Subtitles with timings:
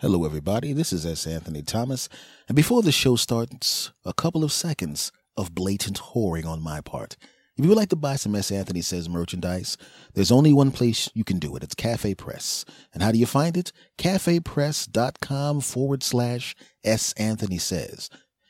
[0.00, 0.72] Hello, everybody.
[0.72, 1.26] This is S.
[1.26, 2.08] Anthony Thomas.
[2.46, 7.16] And before the show starts, a couple of seconds of blatant whoring on my part.
[7.56, 8.52] If you would like to buy some S.
[8.52, 9.76] Anthony Says merchandise,
[10.14, 11.64] there's only one place you can do it.
[11.64, 12.64] It's Cafe Press.
[12.94, 13.72] And how do you find it?
[13.98, 16.54] cafepress.com forward slash
[16.84, 17.12] S.
[17.14, 18.08] Anthony Says.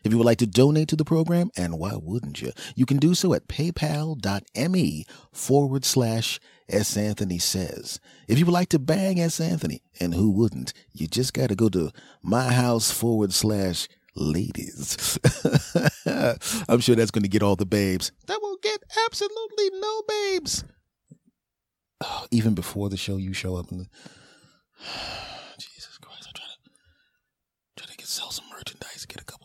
[0.09, 2.53] If you would like to donate to the program, and why wouldn't you?
[2.75, 5.05] You can do so at paypal.me
[5.35, 6.97] forward slash S.
[6.97, 8.01] Anthony Says.
[8.27, 9.39] If you would like to bang S.
[9.39, 11.91] Anthony, and who wouldn't, you just got to go to
[12.23, 15.19] my house forward slash ladies.
[16.07, 18.11] I'm sure that's going to get all the babes.
[18.29, 20.65] That will get absolutely no babes.
[22.03, 23.85] Oh, even before the show, you show up the.
[25.59, 26.29] Jesus Christ!
[26.29, 26.71] I'm trying to
[27.77, 29.38] try to get sell some merchandise, get a couple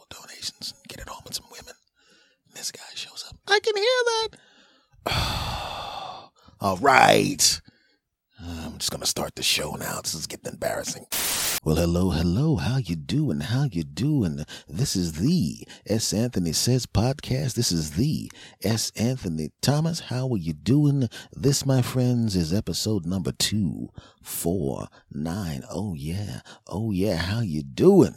[0.87, 1.75] get it home with some women.
[2.47, 3.37] And this guy shows up.
[3.47, 4.29] I can hear that.
[6.61, 7.61] all right.
[8.45, 10.01] I'm just gonna start the show now.
[10.01, 11.05] This is getting embarrassing.
[11.63, 12.57] Well, hello, hello.
[12.57, 13.39] How you doing?
[13.39, 14.43] How you doing?
[14.67, 16.11] This is the S.
[16.11, 17.53] Anthony Says podcast.
[17.53, 18.29] This is the
[18.61, 18.91] S.
[18.97, 20.01] Anthony Thomas.
[20.01, 21.07] How are you doing?
[21.31, 23.87] This, my friends, is episode number two,
[24.21, 25.63] four, nine.
[25.71, 27.15] Oh yeah, oh yeah.
[27.15, 28.15] How you doing?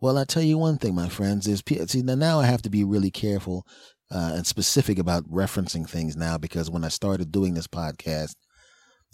[0.00, 1.46] Well, I tell you one thing, my friends.
[1.46, 3.66] Is see now I have to be really careful
[4.10, 8.34] uh, and specific about referencing things now because when I started doing this podcast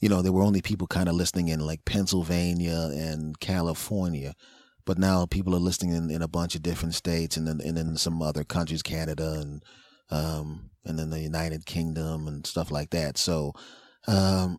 [0.00, 4.34] you know, there were only people kind of listening in like Pennsylvania and California.
[4.84, 7.78] But now people are listening in, in a bunch of different states and then and
[7.78, 9.62] in some other countries, Canada and
[10.10, 13.16] um and then the United Kingdom and stuff like that.
[13.16, 13.52] So
[14.06, 14.58] um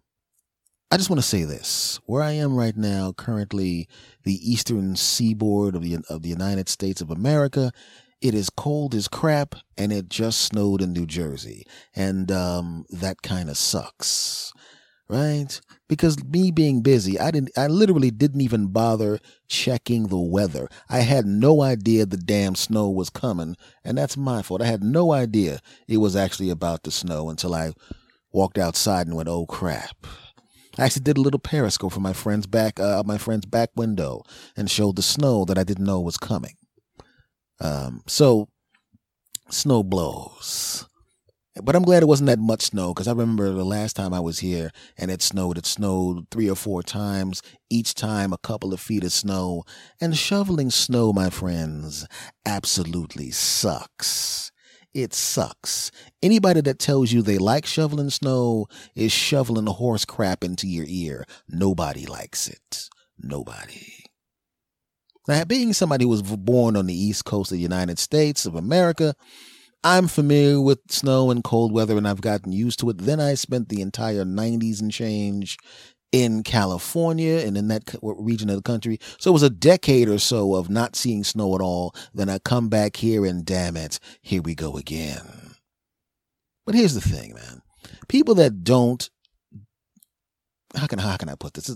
[0.92, 2.00] I just want to say this.
[2.06, 3.88] Where I am right now, currently
[4.24, 7.72] the eastern seaboard of the of the United States of America,
[8.22, 11.66] it is cold as crap and it just snowed in New Jersey.
[11.96, 14.54] And um that kind of sucks
[15.08, 15.60] right?
[15.88, 20.68] Because me being busy, I didn't, I literally didn't even bother checking the weather.
[20.90, 24.62] I had no idea the damn snow was coming, and that's my fault.
[24.62, 27.74] I had no idea it was actually about to snow until I
[28.32, 30.08] walked outside and went, oh crap.
[30.78, 34.24] I actually did a little periscope from my friend's back, uh, my friend's back window
[34.58, 36.56] and showed the snow that I didn't know was coming.
[37.60, 38.50] Um, so
[39.50, 40.88] snow blows.
[41.64, 44.20] But I'm glad it wasn't that much snow because I remember the last time I
[44.20, 45.58] was here and it snowed.
[45.58, 49.64] It snowed three or four times, each time a couple of feet of snow.
[50.02, 52.06] And shoveling snow, my friends,
[52.46, 54.52] absolutely sucks.
[54.96, 55.92] It sucks.
[56.24, 61.26] Anybody that tells you they like shoveling snow is shoveling horse crap into your ear.
[61.50, 62.88] Nobody likes it.
[63.20, 64.06] Nobody.
[65.28, 68.56] Now, being somebody who was born on the East Coast of the United States of
[68.56, 69.16] America,
[69.84, 73.00] I'm familiar with snow and cold weather and I've gotten used to it.
[73.00, 75.58] Then I spent the entire 90s and change
[76.16, 78.98] in California and in that region of the country.
[79.20, 81.94] So it was a decade or so of not seeing snow at all.
[82.14, 85.56] Then I come back here and damn it, here we go again.
[86.66, 87.64] But here's the thing, man.
[88.08, 89.10] People that don't,
[90.74, 91.76] how can, how can I put this?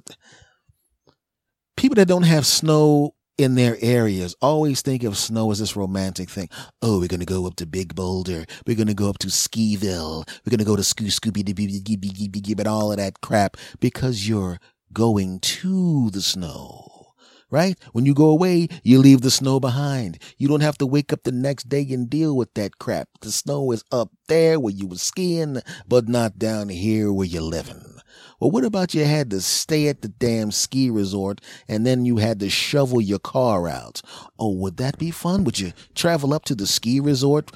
[1.76, 6.30] People that don't have snow in their areas always think of snow as this romantic
[6.30, 6.50] thing.
[6.82, 8.46] Oh, we're going to go up to Big Boulder.
[8.68, 10.28] We're going to go up to Skiville.
[10.46, 14.60] We're going to go to Scoo Scooby Dooby and all of that crap because you're
[14.92, 17.14] going to the snow.
[17.50, 17.80] Right?
[17.94, 20.20] When you go away, you leave the snow behind.
[20.38, 23.08] You don't have to wake up the next day and deal with that crap.
[23.22, 27.42] The snow is up there where you were skiing, but not down here where you're
[27.42, 27.89] living.
[28.40, 32.18] Well, what about you had to stay at the damn ski resort and then you
[32.18, 34.02] had to shovel your car out?
[34.40, 35.44] Oh, would that be fun?
[35.44, 37.52] Would you travel up to the ski resort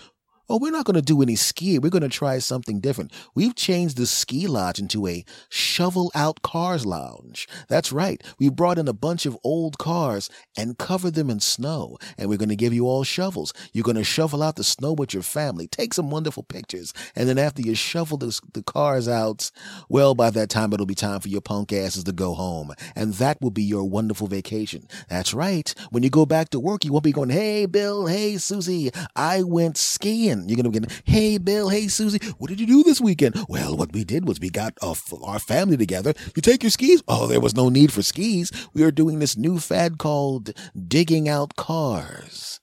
[0.49, 1.81] oh, we're not going to do any skiing.
[1.81, 3.11] We're going to try something different.
[3.33, 7.47] We've changed the ski lodge into a shovel out cars lounge.
[7.69, 8.21] That's right.
[8.39, 11.97] We brought in a bunch of old cars and covered them in snow.
[12.17, 13.53] And we're going to give you all shovels.
[13.71, 15.67] You're going to shovel out the snow with your family.
[15.67, 16.93] Take some wonderful pictures.
[17.15, 19.49] And then after you shovel the, the cars out,
[19.87, 22.73] well, by that time, it'll be time for your punk asses to go home.
[22.95, 24.87] And that will be your wonderful vacation.
[25.09, 25.73] That's right.
[25.89, 29.43] When you go back to work, you won't be going, hey, Bill, hey, Susie, I
[29.43, 32.99] went skiing You're going to get, hey, Bill, hey, Susie, what did you do this
[32.99, 33.45] weekend?
[33.47, 36.13] Well, what we did was we got our family together.
[36.35, 37.03] You take your skis?
[37.07, 38.51] Oh, there was no need for skis.
[38.73, 40.51] We are doing this new fad called
[40.87, 42.59] digging out cars.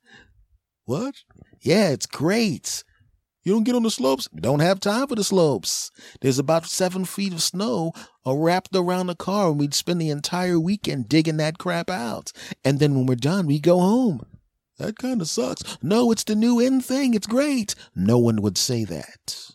[0.85, 1.15] What?
[1.61, 2.85] Yeah, it's great.
[3.43, 4.29] You don't get on the slopes?
[4.35, 5.91] Don't have time for the slopes.
[6.21, 7.93] There's about seven feet of snow
[8.27, 12.33] wrapped around the car, and we'd spend the entire weekend digging that crap out.
[12.65, 14.21] And then when we're done, we go home.
[14.81, 15.63] That kind of sucks.
[15.83, 17.13] No, it's the new in thing.
[17.15, 17.75] It's great.
[17.95, 19.51] No one would say that.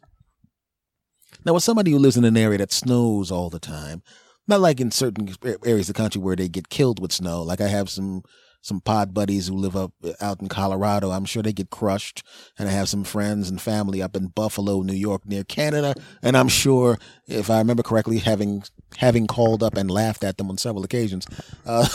[1.44, 4.01] Now, as somebody who lives in an area that snows all the time,
[4.48, 5.33] Not like in certain
[5.66, 7.42] areas of the country where they get killed with snow.
[7.42, 8.22] Like I have some
[8.62, 11.12] some pod buddies who live up out in Colorado.
[11.12, 12.24] I'm sure they get crushed.
[12.57, 15.94] And I have some friends and family up in Buffalo, New York, near Canada.
[16.24, 18.63] And I'm sure, if I remember correctly, having
[18.98, 21.25] having called up and laughed at them on several occasions,
[21.66, 21.88] uh,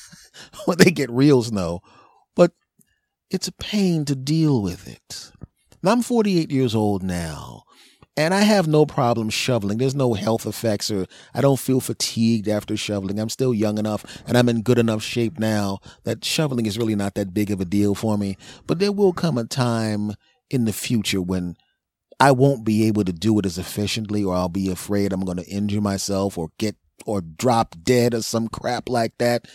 [0.66, 1.80] when they get real snow.
[3.30, 5.32] It's a pain to deal with it.
[5.82, 7.64] And I'm 48 years old now.
[8.16, 9.78] And I have no problem shoveling.
[9.78, 13.20] There's no health effects or I don't feel fatigued after shoveling.
[13.20, 16.96] I'm still young enough and I'm in good enough shape now that shoveling is really
[16.96, 18.36] not that big of a deal for me.
[18.66, 20.14] But there will come a time
[20.50, 21.56] in the future when
[22.18, 25.36] I won't be able to do it as efficiently or I'll be afraid I'm going
[25.36, 26.76] to injure myself or get
[27.06, 29.46] or drop dead or some crap like that.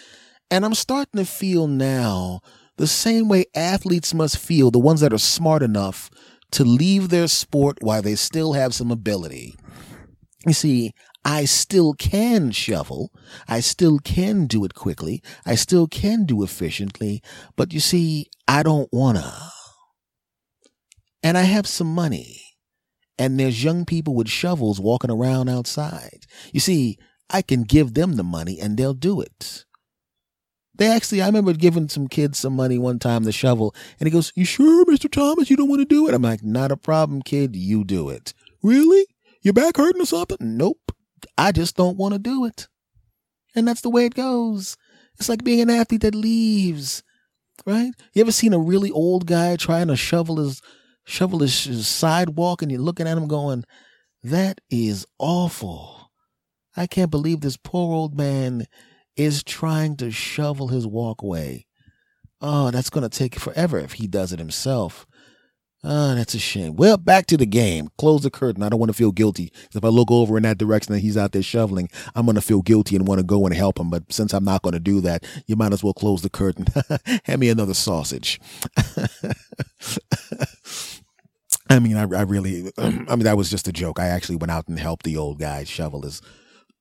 [0.49, 2.39] And I'm starting to feel now
[2.77, 6.09] the same way athletes must feel, the ones that are smart enough
[6.51, 9.55] to leave their sport while they still have some ability.
[10.45, 10.91] You see,
[11.25, 13.11] I still can shovel.
[13.47, 15.21] I still can do it quickly.
[15.45, 17.21] I still can do efficiently.
[17.55, 19.33] But you see, I don't wanna.
[21.21, 22.41] And I have some money.
[23.17, 26.25] And there's young people with shovels walking around outside.
[26.51, 26.97] You see,
[27.29, 29.63] I can give them the money and they'll do it.
[30.75, 34.11] They actually, I remember giving some kids some money one time to shovel, and he
[34.11, 35.11] goes, You sure, Mr.
[35.11, 36.13] Thomas, you don't want to do it?
[36.13, 37.55] I'm like, Not a problem, kid.
[37.55, 38.33] You do it.
[38.63, 39.05] Really?
[39.41, 40.37] Your back hurting or something?
[40.39, 40.91] Nope.
[41.37, 42.67] I just don't want to do it.
[43.55, 44.75] And that's the way it goes.
[45.19, 47.03] It's like being an athlete that leaves,
[47.65, 47.91] right?
[48.13, 50.61] You ever seen a really old guy trying to shovel his
[51.05, 53.63] shovel his, his sidewalk and you're looking at him going,
[54.23, 56.11] That is awful.
[56.75, 58.65] I can't believe this poor old man
[59.15, 61.65] is trying to shovel his walkway.
[62.41, 65.05] Oh, that's going to take forever if he does it himself.
[65.85, 66.77] Oh, that's a shame.
[66.77, 67.89] Well, back to the game.
[67.97, 68.63] Close the curtain.
[68.63, 69.51] I don't want to feel guilty.
[69.75, 72.41] If I look over in that direction and he's out there shoveling, I'm going to
[72.41, 73.89] feel guilty and want to go and help him.
[73.89, 76.67] But since I'm not going to do that, you might as well close the curtain.
[77.25, 78.39] Hand me another sausage.
[81.69, 83.99] I mean, I, I really, I mean, that was just a joke.
[83.99, 86.21] I actually went out and helped the old guy shovel his,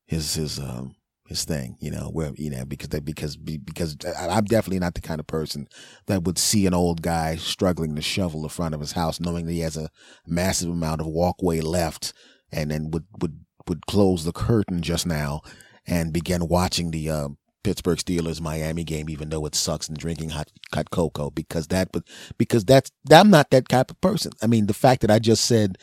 [0.07, 0.95] his, his, um,
[1.33, 5.01] his thing, you know, where, you know, because they, because, because I'm definitely not the
[5.01, 5.67] kind of person
[6.05, 9.45] that would see an old guy struggling to shovel the front of his house, knowing
[9.45, 9.89] that he has a
[10.27, 12.13] massive amount of walkway left
[12.51, 15.41] and then would, would, would close the curtain just now
[15.87, 17.29] and begin watching the, uh,
[17.63, 21.93] Pittsburgh Steelers Miami game, even though it sucks, and drinking hot hot cocoa because that,
[21.93, 22.03] but
[22.37, 24.33] because that's I'm not that type of person.
[24.41, 25.77] I mean, the fact that I just said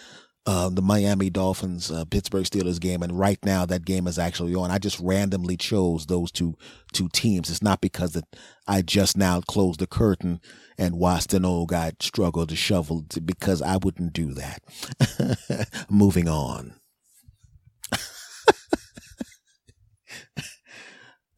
[0.46, 4.54] uh, the Miami Dolphins uh, Pittsburgh Steelers game, and right now that game is actually
[4.54, 4.70] on.
[4.70, 6.54] I just randomly chose those two
[6.92, 7.50] two teams.
[7.50, 8.24] It's not because that
[8.66, 10.40] I just now closed the curtain
[10.78, 14.62] and watched an old guy struggle to shovel, because I wouldn't do that.
[15.90, 16.74] Moving on.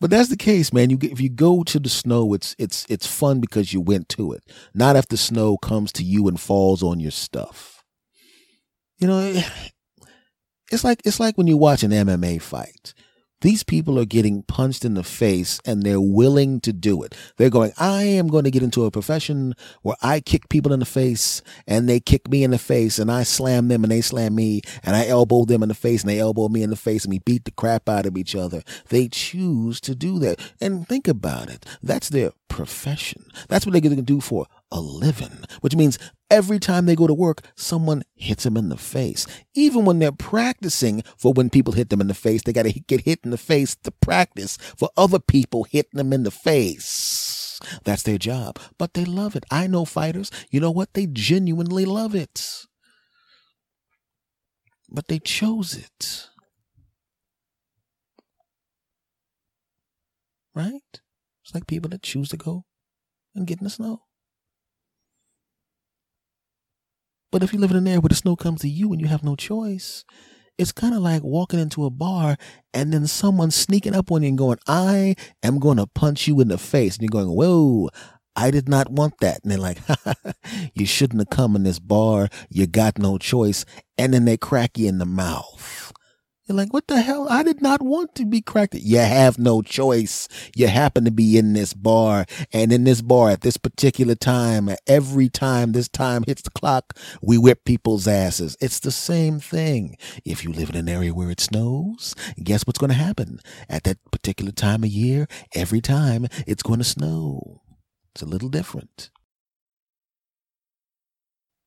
[0.00, 0.90] But that's the case, man.
[0.90, 4.32] You if you go to the snow, it's it's it's fun because you went to
[4.32, 4.42] it.
[4.74, 7.71] Not if the snow comes to you and falls on your stuff.
[9.02, 9.42] You know,
[10.70, 12.94] it's like it's like when you watch an MMA fight.
[13.40, 17.16] These people are getting punched in the face and they're willing to do it.
[17.36, 20.78] They're going, I am going to get into a profession where I kick people in
[20.78, 24.00] the face and they kick me in the face and I slam them and they
[24.00, 26.76] slam me and I elbow them in the face and they elbow me in the
[26.76, 28.62] face and we beat the crap out of each other.
[28.90, 30.38] They choose to do that.
[30.60, 31.66] And think about it.
[31.82, 33.24] That's their profession.
[33.48, 35.98] That's what they're going to do for a living, which means
[36.30, 39.26] every time they go to work, someone hits them in the face.
[39.54, 42.72] Even when they're practicing for when people hit them in the face, they got to
[42.72, 47.60] get hit in the face to practice for other people hitting them in the face.
[47.84, 49.44] That's their job, but they love it.
[49.50, 50.94] I know fighters, you know what?
[50.94, 52.66] They genuinely love it.
[54.90, 56.28] But they chose it.
[60.54, 61.00] Right?
[61.44, 62.64] It's like people that choose to go
[63.34, 64.02] and get in the snow.
[67.32, 69.08] But if you live in an area where the snow comes to you and you
[69.08, 70.04] have no choice,
[70.58, 72.36] it's kind of like walking into a bar
[72.74, 76.40] and then someone sneaking up on you and going, I am going to punch you
[76.40, 76.96] in the face.
[76.96, 77.88] And you're going, whoa,
[78.36, 79.40] I did not want that.
[79.42, 79.78] And they're like,
[80.74, 82.28] you shouldn't have come in this bar.
[82.50, 83.64] You got no choice.
[83.96, 85.81] And then they crack you in the mouth.
[86.46, 87.28] You're like, what the hell?
[87.30, 88.74] I did not want to be cracked.
[88.74, 90.26] You have no choice.
[90.56, 94.68] You happen to be in this bar and in this bar at this particular time,
[94.88, 98.56] every time this time hits the clock, we whip people's asses.
[98.60, 99.96] It's the same thing.
[100.24, 103.38] If you live in an area where it snows, guess what's going to happen?
[103.68, 107.62] At that particular time of year, every time it's going to snow.
[108.14, 109.10] It's a little different.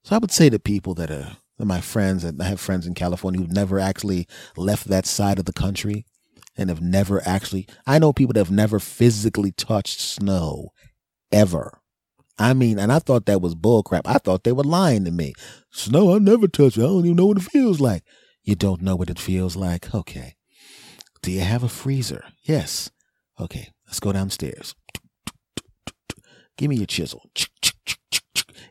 [0.03, 2.93] So I would say to people that are my friends, and I have friends in
[2.93, 6.05] California who've never actually left that side of the country.
[6.57, 10.69] and have never actually, I know people that have never physically touched snow
[11.31, 11.79] ever.
[12.38, 14.01] I mean, and I thought that was bullcrap.
[14.05, 15.33] I thought they were lying to me.
[15.71, 16.81] Snow, I never touched it.
[16.83, 18.03] I don't even know what it feels like.
[18.43, 19.93] You don't know what it feels like?
[19.93, 20.35] Okay.
[21.21, 22.24] Do you have a freezer?
[22.43, 22.91] Yes.
[23.39, 24.75] Okay, let's go downstairs.
[26.57, 27.29] Give me your chisel.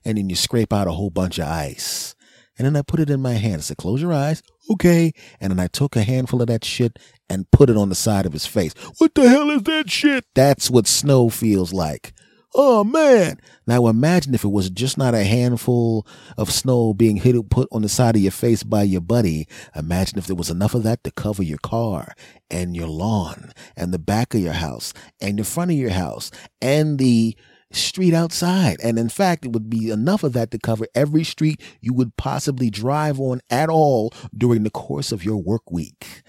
[0.05, 2.15] And then you scrape out a whole bunch of ice.
[2.59, 3.57] And then I put it in my hand.
[3.57, 4.43] I said, close your eyes.
[4.71, 5.13] Okay.
[5.41, 8.27] And then I took a handful of that shit and put it on the side
[8.27, 8.75] of his face.
[8.99, 10.25] What the hell is that shit?
[10.35, 12.13] That's what snow feels like.
[12.57, 13.41] Oh man.
[13.67, 16.07] Now imagine if it was just not a handful
[16.39, 19.49] of snow being hit put on the side of your face by your buddy.
[19.75, 22.15] Imagine if there was enough of that to cover your car
[22.51, 26.31] and your lawn and the back of your house and the front of your house
[26.63, 27.37] and the
[27.75, 28.79] street outside.
[28.83, 32.17] And in fact, it would be enough of that to cover every street you would
[32.17, 36.23] possibly drive on at all during the course of your work week.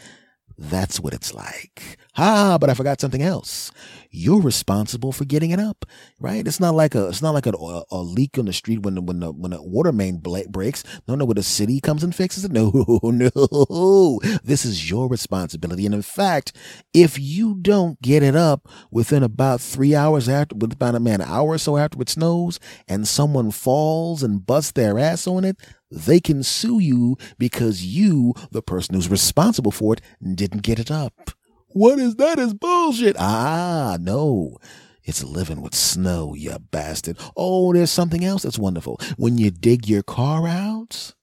[0.58, 1.98] That's what it's like.
[2.18, 3.72] Ah, but I forgot something else.
[4.16, 5.86] You're responsible for getting it up,
[6.22, 6.48] right?
[6.48, 7.52] It's not like a, it's not like a,
[7.92, 10.84] a leak on the street when the, when the, when the water main breaks.
[11.08, 12.52] No, no, the city comes and fixes it.
[12.56, 14.20] No, no.
[14.44, 15.86] This is your responsibility.
[15.86, 16.56] And in fact,
[16.94, 21.20] if you don't get it up within about three hours after, with about a man,
[21.20, 25.44] an hour or so after it snows and someone falls and busts their ass on
[25.44, 25.58] it,
[25.92, 30.02] they can sue you because you, the person who's responsible for it,
[30.36, 31.32] didn't get it up.
[31.76, 32.40] What is that?
[32.40, 33.18] Is bullshit.
[33.20, 34.58] Ah, no.
[35.04, 37.20] It's living with snow, you bastard.
[37.36, 38.98] Oh, there's something else that's wonderful.
[39.18, 41.14] When you dig your car out,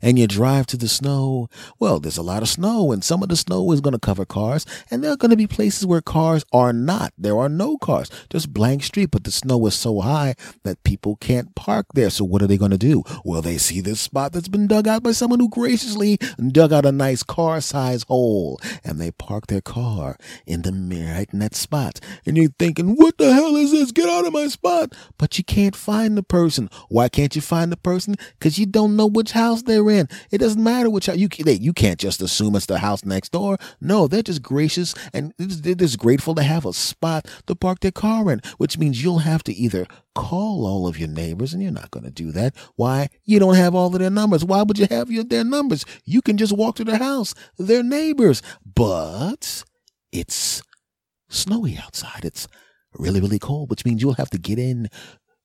[0.00, 3.28] and you drive to the snow, well, there's a lot of snow, and some of
[3.28, 6.00] the snow is going to cover cars, and there are going to be places where
[6.00, 7.12] cars are not.
[7.18, 11.16] There are no cars, just blank street, but the snow is so high that people
[11.16, 12.10] can't park there.
[12.10, 13.02] So what are they going to do?
[13.24, 16.18] Well, they see this spot that's been dug out by someone who graciously
[16.52, 20.16] dug out a nice car size hole, and they park their car
[20.46, 22.00] in the mirror right in that spot.
[22.24, 23.92] And you're thinking, what the hell is this?
[23.92, 24.94] Get out of my spot.
[25.18, 26.70] But you can't find the person.
[26.88, 28.16] Why can't you find the person?
[28.38, 30.08] Because you don't know which house they're in.
[30.32, 33.56] It doesn't matter which you they, you can't just assume it's the house next door.
[33.80, 37.92] No, they're just gracious and they're just grateful to have a spot to park their
[37.92, 41.70] car in, which means you'll have to either call all of your neighbors, and you're
[41.70, 42.56] not going to do that.
[42.74, 43.08] Why?
[43.24, 44.44] You don't have all of their numbers.
[44.44, 45.84] Why would you have your, their numbers?
[46.04, 47.34] You can just walk to their house.
[47.56, 48.42] They're neighbors.
[48.64, 49.62] But
[50.10, 50.60] it's
[51.28, 52.24] snowy outside.
[52.24, 52.48] It's
[52.94, 54.88] really, really cold, which means you'll have to get in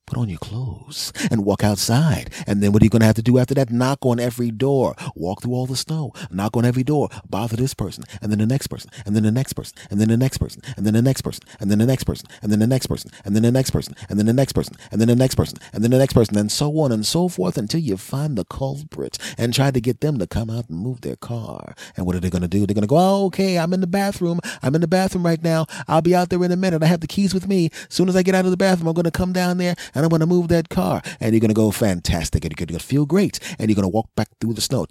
[0.06, 2.30] Put on your clothes and walk outside.
[2.46, 3.72] And then what are you going to have to do after that?
[3.72, 4.96] Knock on every door.
[5.16, 6.12] Walk through all the snow.
[6.30, 7.10] Knock on every door.
[7.30, 8.04] Bother this person.
[8.22, 8.90] And then the next person.
[9.06, 9.82] And then the next person.
[9.90, 10.62] And then the next person.
[10.74, 11.48] And then the next person.
[11.52, 12.28] And then the next person.
[12.42, 13.16] And then the next person.
[13.22, 13.96] And then the next person.
[14.10, 14.76] And then the next person.
[14.92, 15.58] And then the next person.
[15.72, 16.38] And then the next person.
[16.38, 20.02] And so on and so forth until you find the culprit and try to get
[20.02, 21.76] them to come out and move their car.
[21.96, 22.66] And what are they going to do?
[22.66, 24.42] They're going to go, oh, okay, I'm in the bathroom.
[24.62, 25.66] I'm in the bathroom right now.
[25.88, 26.84] I'll be out there in a minute.
[26.84, 27.70] I have the keys with me.
[27.74, 29.76] As soon as I get out of the bathroom, I'm going to come down there
[29.94, 32.66] and I'm going to move that car and you're going to go fantastic and you're
[32.66, 34.86] going to feel great and you're going to walk back through the snow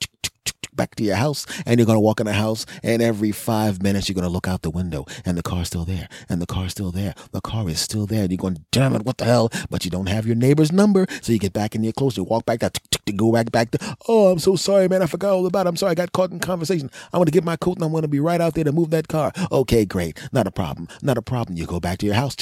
[0.75, 3.83] back to your house and you're going to walk in the house and every five
[3.83, 6.47] minutes you're going to look out the window and the car's still there and the
[6.47, 7.15] car's still there.
[7.33, 8.23] The car is still there.
[8.23, 9.51] And you're going, damn it, what the hell?
[9.71, 11.07] But you don't have your neighbor's number.
[11.21, 12.71] So you get back in your clothes, you walk back to
[13.15, 15.03] go back, back to, oh, I'm so sorry, man.
[15.03, 15.69] I forgot all about it.
[15.69, 15.93] I'm sorry.
[15.93, 16.91] I got caught in conversation.
[17.13, 18.73] I'm going to get my coat and I'm going to be right out there to
[18.73, 19.33] move that car.
[19.51, 20.29] Okay, great.
[20.33, 20.89] Not a problem.
[21.03, 21.57] Not a problem.
[21.57, 22.37] You go back to your house.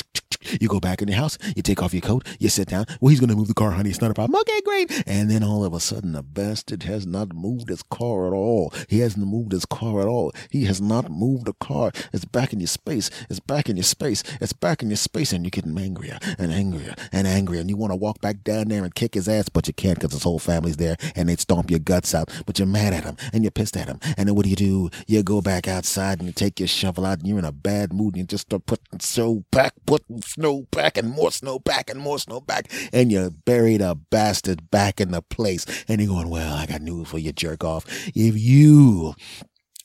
[0.59, 2.87] You go back in your house, you take off your coat, you sit down.
[3.01, 3.91] Well, he's going to move the car, honey.
[3.91, 4.41] It's not a problem.
[4.41, 5.05] Okay, great.
[5.07, 8.73] And then all of a sudden, the bastard has not moved his car at all.
[8.89, 10.33] He hasn't moved his car at all.
[10.51, 11.93] He has not moved the car.
[12.13, 13.11] It's back in your space.
[13.29, 14.23] It's back in your space.
[14.41, 15.33] It's back in your space.
[15.33, 17.61] And you're getting angrier and angrier and angrier.
[17.61, 19.99] And you want to walk back down there and kick his ass, but you can't
[19.99, 22.31] because his whole family's there and they'd stomp your guts out.
[22.47, 23.99] But you're mad at him and you're pissed at him.
[24.17, 24.91] And then what do you do?
[25.07, 27.93] You go back outside and you take your shovel out and you're in a bad
[27.93, 31.91] mood and you just start putting snow back, putting snow back and more snow back
[31.91, 32.71] and more snow back.
[32.93, 35.67] And you buried a bastard back in the place.
[35.89, 37.80] And you're going, well, I got news for you, jerk off.
[38.15, 39.15] If you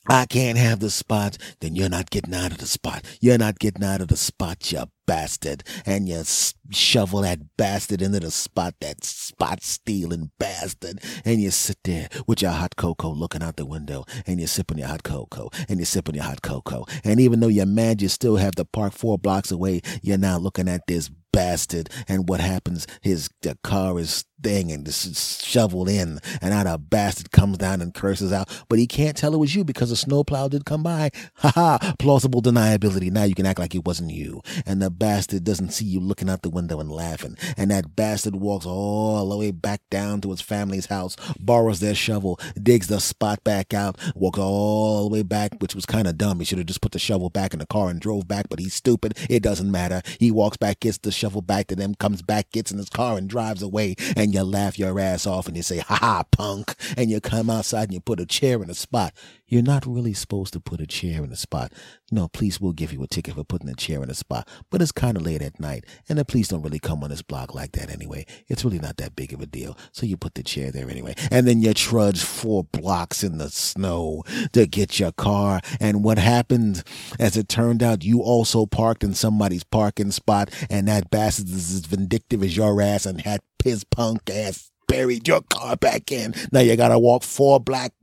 [0.07, 3.03] I can't have the spot, then you're not getting out of the spot.
[3.21, 5.63] You're not getting out of the spot, you bastard.
[5.83, 6.21] And you
[6.69, 11.01] shovel that bastard into the spot, that spot stealing bastard.
[11.23, 14.77] And you sit there with your hot cocoa looking out the window and you're sipping
[14.77, 16.85] your hot cocoa and you're sipping your hot cocoa.
[17.03, 19.81] And even though you're mad, you still have the park four blocks away.
[20.03, 21.89] You're now looking at this bastard.
[22.07, 22.85] And what happens?
[23.01, 27.81] His the car is thing and this shovel in, and now the bastard comes down
[27.81, 30.83] and curses out, but he can't tell it was you because the snowplow did come
[30.83, 31.11] by.
[31.39, 31.93] Ha ha!
[31.99, 33.11] Plausible deniability.
[33.11, 36.29] Now you can act like it wasn't you, and the bastard doesn't see you looking
[36.29, 40.31] out the window and laughing, and that bastard walks all the way back down to
[40.31, 45.23] his family's house, borrows their shovel, digs the spot back out, walks all the way
[45.23, 46.39] back, which was kind of dumb.
[46.39, 48.59] He should have just put the shovel back in the car and drove back, but
[48.59, 49.17] he's stupid.
[49.29, 50.01] It doesn't matter.
[50.19, 53.17] He walks back, gets the shovel back to them, comes back, gets in his car,
[53.17, 56.75] and drives away, and you laugh your ass off and you say, ha ha, punk.
[56.97, 59.13] And you come outside and you put a chair in a spot.
[59.47, 61.71] You're not really supposed to put a chair in a spot.
[62.11, 64.81] No, police will give you a ticket for putting a chair in a spot, but
[64.81, 67.53] it's kind of late at night, and the police don't really come on this block
[67.53, 68.25] like that anyway.
[68.47, 71.13] It's really not that big of a deal, so you put the chair there anyway.
[71.29, 74.23] And then you trudge four blocks in the snow
[74.53, 75.61] to get your car.
[75.79, 76.83] And what happened,
[77.19, 81.73] as it turned out, you also parked in somebody's parking spot, and that bastard is
[81.73, 86.33] as vindictive as your ass and had his punk ass buried your car back in.
[86.51, 87.93] Now you gotta walk four black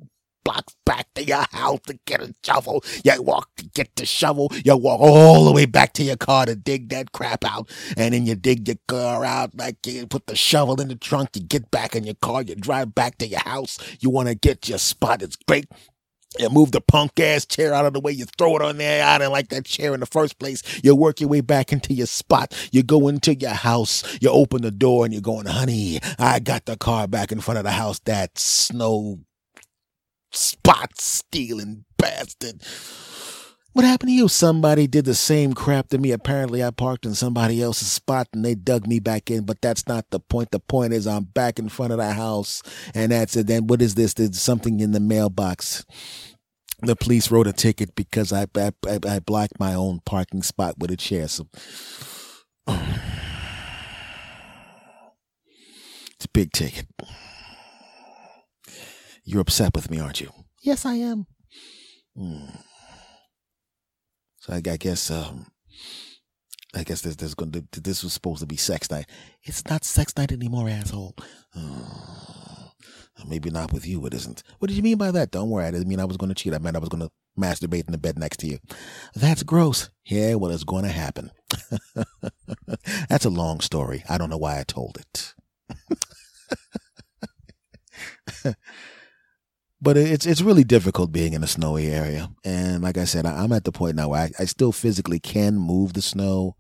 [0.45, 2.85] blocks back to your house to get a shovel.
[3.05, 4.51] You walk to get the shovel.
[4.65, 7.71] You walk all the way back to your car to dig that crap out.
[7.97, 11.31] And then you dig your car out, like you put the shovel in the trunk.
[11.35, 12.43] You get back in your car.
[12.43, 13.79] You drive back to your house.
[14.01, 15.23] You want to get your spot.
[15.23, 15.67] It's great.
[16.39, 18.13] You move the punk ass chair out of the way.
[18.13, 19.05] You throw it on there.
[19.05, 20.63] I didn't like that chair in the first place.
[20.83, 22.55] You work your way back into your spot.
[22.73, 24.19] You go into your house.
[24.21, 27.59] You open the door and you're going, honey, I got the car back in front
[27.59, 27.99] of the house.
[28.01, 29.19] That snow
[30.33, 32.63] spot stealing bastard.
[33.73, 34.29] What happened to you?
[34.29, 36.13] Somebody did the same crap to me.
[36.13, 39.89] Apparently, I parked in somebody else's spot and they dug me back in, but that's
[39.89, 40.51] not the point.
[40.51, 42.63] The point is I'm back in front of the house
[42.95, 43.47] and that's it.
[43.47, 44.13] Then what is this?
[44.13, 45.87] There's something in the mailbox.
[46.81, 48.73] The police wrote a ticket because I, I,
[49.09, 51.29] I blocked my own parking spot with a chair.
[51.29, 51.47] So,
[52.67, 52.77] it's
[56.27, 56.89] a big ticket.
[59.25, 60.31] You're upset with me, aren't you?
[60.63, 61.27] Yes, I am.
[62.17, 62.47] Hmm.
[64.41, 65.47] So I, I guess um,
[66.75, 69.07] I guess there's, there's going to, this was supposed to be sex night.
[69.45, 71.15] It's not sex night anymore, asshole.
[71.55, 72.69] Uh,
[73.29, 74.05] maybe not with you.
[74.07, 74.43] It isn't.
[74.59, 75.31] What did you mean by that?
[75.31, 75.67] Don't worry.
[75.67, 76.55] I didn't mean I was going to cheat.
[76.55, 78.59] I meant I was going to masturbate in the bed next to you.
[79.15, 79.91] That's gross.
[80.05, 81.31] Yeah, well, it's going to happen.
[83.09, 84.03] That's a long story.
[84.09, 85.35] I don't know why I told it.
[89.83, 92.31] but it's it's really difficult being in a snowy area.
[92.45, 95.19] And like I said, I, am at the point now where I, I, still physically
[95.19, 96.55] can move the snow.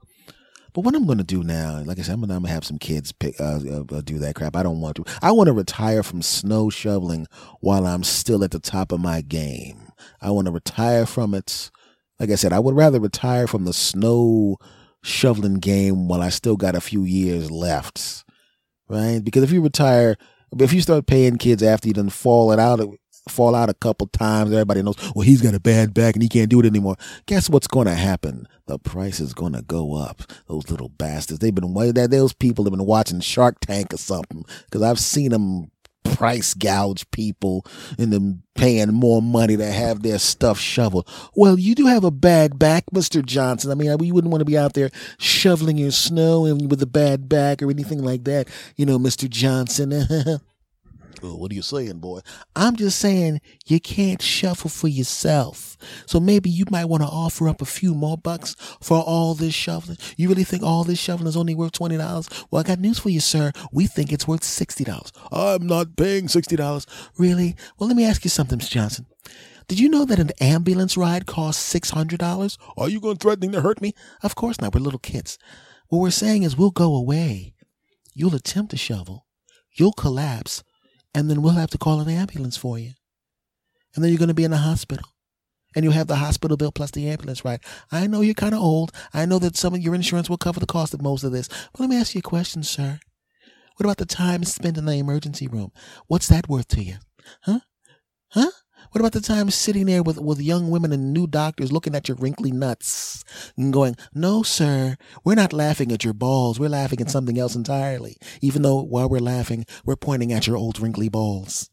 [0.75, 2.79] But what I'm going to do now, like I said, I'm going to have some
[2.79, 4.57] kids pick, uh, uh, do that crap.
[4.57, 5.05] I don't want to.
[5.23, 7.29] I want to retire from snow shoveling
[7.61, 9.93] while I'm still at the top of my game.
[10.21, 11.71] I want to retire from it.
[12.19, 14.57] Like I said, I would rather retire from the snow
[15.05, 18.25] shoveling game while I still got a few years left,
[18.89, 19.21] right?
[19.23, 20.17] Because if you retire,
[20.59, 22.81] if you start paying kids after you done fallen out
[23.29, 24.53] fall out a couple times.
[24.53, 26.97] Everybody knows, well, he's got a bad back and he can't do it anymore.
[27.27, 28.49] Guess what's going to happen?
[28.67, 30.23] The price is going to go up.
[30.49, 31.41] Those little bastards.
[31.41, 35.31] They've been, that those people have been watching Shark Tank or something because I've seen
[35.31, 35.71] them
[36.15, 37.65] price gouge people
[37.99, 41.09] and them paying more money to have their stuff shoveled.
[41.35, 43.25] Well, you do have a bad back, Mr.
[43.25, 43.71] Johnson.
[43.71, 46.87] I mean, we wouldn't want to be out there shoveling your snow and with a
[46.87, 49.29] bad back or anything like that, you know, Mr.
[49.29, 50.41] Johnson.
[51.21, 52.21] What are you saying, boy?
[52.57, 55.77] I'm just saying you can't shuffle for yourself.
[56.07, 59.55] So maybe you might want to offer up a few more bucks for all this
[59.55, 59.99] shuffling.
[60.17, 62.29] You really think all this shuffling is only worth twenty dollars?
[62.51, 63.53] Well, I got news for you, sir.
[63.73, 65.13] We think it's worth sixty dollars.
[65.31, 66.87] I'm not paying sixty dollars.
[67.19, 67.57] Really?
[67.79, 68.71] Well, let me ask you something, Mr.
[68.71, 69.07] Johnson.
[69.69, 72.59] Did you know that an ambulance ride costs six hundred dollars?
[72.77, 73.95] Are you going threatening to hurt me?
[74.23, 74.75] Of course not.
[74.75, 75.39] We're little kids.
[75.89, 77.55] What we're saying is we'll go away.
[78.15, 79.27] You'll attempt to shovel.
[79.75, 80.63] You'll collapse
[81.15, 82.93] and then we'll have to call an ambulance for you.
[83.95, 85.07] And then you're going to be in the hospital.
[85.75, 87.61] And you'll have the hospital bill plus the ambulance ride.
[87.91, 88.93] I know you're kind of old.
[89.15, 91.49] I know that some of your insurance will cover the cost of most of this.
[91.49, 93.01] But let me ask you a question, sir.
[93.77, 95.73] What about the time spent in the emergency room?
[96.09, 96.97] What's that worth to you?
[97.43, 97.61] Huh?
[98.29, 98.51] Huh?
[98.93, 102.09] What about the time sitting there with, with young women and new doctors looking at
[102.09, 103.25] your wrinkly nuts
[103.57, 106.61] and going, no, sir, we're not laughing at your balls.
[106.61, 108.19] We're laughing at something else entirely.
[108.43, 111.71] Even though while we're laughing, we're pointing at your old wrinkly balls.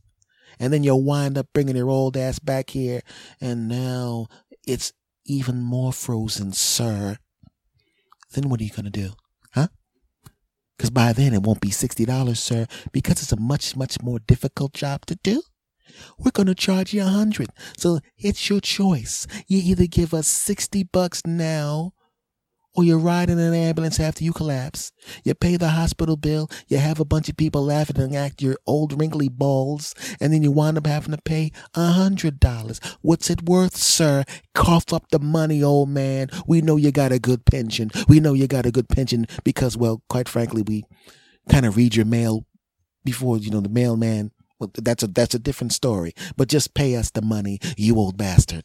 [0.62, 3.02] And then you'll wind up bringing your old ass back here.
[3.42, 4.28] And now
[4.66, 4.94] it's
[5.26, 7.18] even more frozen, sir.
[8.32, 9.12] Then what are you going to do?
[9.54, 9.68] Huh?
[10.78, 14.72] Because by then it won't be $60, sir, because it's a much, much more difficult
[14.74, 15.42] job to do.
[16.18, 17.50] We're going to charge you a hundred.
[17.78, 19.28] So it's your choice.
[19.48, 21.94] You either give us 60 bucks now
[22.76, 24.92] or you ride in an ambulance after you collapse.
[25.24, 28.58] You pay the hospital bill, you have a bunch of people laughing and act your
[28.66, 32.80] old wrinkly balls, and then you wind up having to pay a hundred dollars.
[33.02, 34.24] What's it worth, sir?
[34.54, 36.30] Cough up the money, old man.
[36.48, 37.92] We know you got a good pension.
[38.08, 40.84] We know you got a good pension because, well, quite frankly, we
[41.50, 42.46] kind of read your mail
[43.04, 44.32] before, you know, the mailman.
[44.60, 46.14] Well, that's a that's a different story.
[46.36, 48.64] But just pay us the money, you old bastard.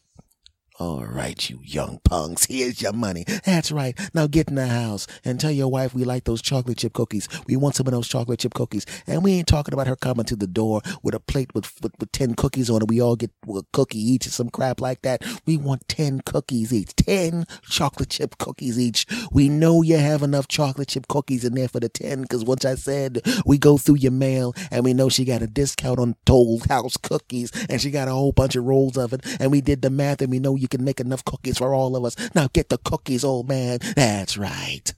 [0.77, 3.23] All right, you young punks, here's your money.
[3.45, 3.97] That's right.
[4.13, 7.29] Now get in the house and tell your wife we like those chocolate chip cookies.
[7.47, 8.85] We want some of those chocolate chip cookies.
[9.07, 11.93] And we ain't talking about her coming to the door with a plate with, with,
[11.97, 12.89] with 10 cookies on it.
[12.89, 15.23] We all get a cookie each or some crap like that.
[15.45, 16.93] We want 10 cookies each.
[16.97, 19.05] 10 chocolate chip cookies each.
[19.31, 22.65] We know you have enough chocolate chip cookies in there for the 10 because once
[22.65, 26.17] I said we go through your mail and we know she got a discount on
[26.25, 29.21] Toll House cookies and she got a whole bunch of rolls of it.
[29.39, 31.95] And we did the math and we know you can make enough cookies for all
[31.95, 32.15] of us.
[32.33, 33.79] Now get the cookies, old man.
[33.95, 34.93] That's right.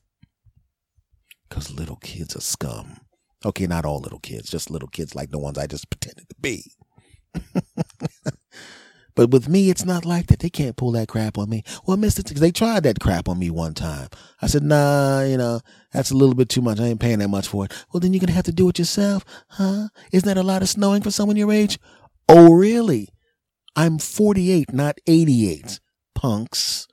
[1.47, 2.99] Because little kids are scum.
[3.45, 6.36] Okay, not all little kids, just little kids like the ones I just pretended to
[6.41, 6.73] be.
[9.15, 10.39] but with me, it's not like that.
[10.39, 11.63] They can't pull that crap on me.
[11.86, 14.10] Well, Mister, they tried that crap on me one time.
[14.41, 15.62] I said, nah, you know,
[15.93, 16.80] that's a little bit too much.
[16.80, 17.86] I ain't paying that much for it.
[17.93, 19.89] Well, then you're going to have to do it yourself, huh?
[20.12, 21.80] Isn't that a lot of snowing for someone your age?
[22.27, 23.10] Oh, really?
[23.77, 25.79] I'm 48, not 88,
[26.15, 26.87] punks.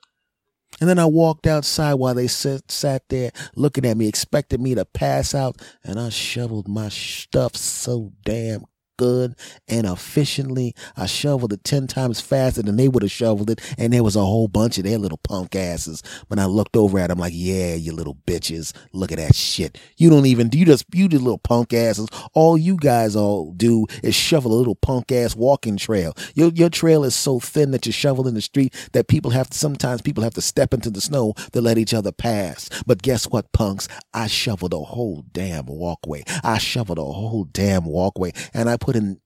[0.79, 4.75] And then I walked outside while they sat, sat there looking at me, expecting me
[4.75, 5.59] to pass out.
[5.83, 8.65] And I shoveled my stuff so damn
[8.97, 9.35] good
[9.67, 10.75] and efficiently.
[10.95, 13.61] I shoveled it 10 times faster than they would have shoveled it.
[13.77, 16.01] And there was a whole bunch of their little punk asses.
[16.27, 18.73] When I looked over at them, like, yeah, you little bitches.
[18.93, 19.77] Look at that shit.
[19.97, 22.07] You don't even, you just, you the little punk asses.
[22.33, 26.13] All you guys all do is shovel a little punk ass walking trail.
[26.33, 29.49] Your, your trail is so thin that you shovel in the street that people have
[29.49, 32.69] to, sometimes people have to step into the snow to let each other pass.
[32.85, 33.87] But guess what, punks?
[34.13, 36.23] I shoveled a whole damn walkway.
[36.43, 39.19] I shoveled a whole damn walkway and I put in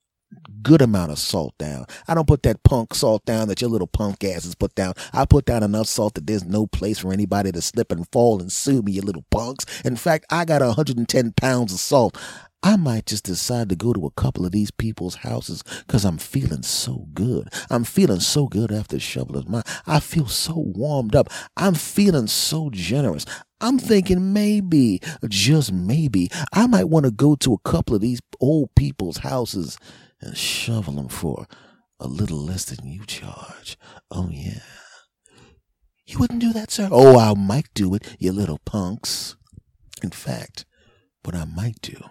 [0.61, 1.85] good amount of salt down.
[2.07, 4.93] I don't put that punk salt down that your little punk asses put down.
[5.11, 8.39] I put down enough salt that there's no place for anybody to slip and fall
[8.39, 9.65] and sue me, you little punks.
[9.83, 12.17] In fact, I got 110 pounds of salt.
[12.61, 16.17] I might just decide to go to a couple of these people's houses because I'm
[16.17, 17.47] feeling so good.
[17.69, 19.63] I'm feeling so good after shoveling mine.
[19.87, 21.29] I feel so warmed up.
[21.55, 23.25] I'm feeling so generous.
[23.61, 28.19] I'm thinking maybe, just maybe, I might want to go to a couple of these
[28.41, 29.77] old people's houses
[30.21, 31.47] and shovel them for
[31.99, 33.77] a little less than you charge.
[34.11, 34.59] Oh, yeah.
[36.05, 36.89] You wouldn't do that, sir?
[36.91, 39.37] Oh, I might do it, you little punks.
[40.03, 40.65] In fact,
[41.23, 42.01] what I might do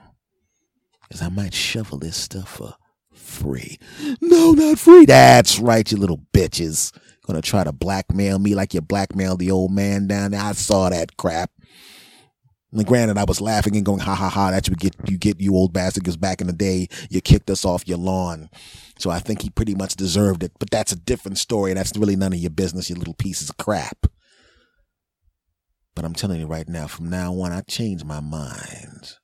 [1.10, 2.74] is I might shovel this stuff for
[3.12, 3.78] free.
[4.20, 5.04] No, not free.
[5.04, 6.96] That's right, you little bitches.
[7.26, 10.40] Gonna try to blackmail me like you blackmailed the old man down there.
[10.40, 11.50] I saw that crap.
[12.72, 15.16] And granted, I was laughing and going, ha ha ha, that's what you get, you
[15.16, 18.50] get, you old bastard, because back in the day, you kicked us off your lawn.
[18.98, 20.52] So I think he pretty much deserved it.
[20.58, 21.72] But that's a different story.
[21.72, 24.06] That's really none of your business, you little pieces of crap.
[25.94, 29.14] But I'm telling you right now, from now on, I changed my mind.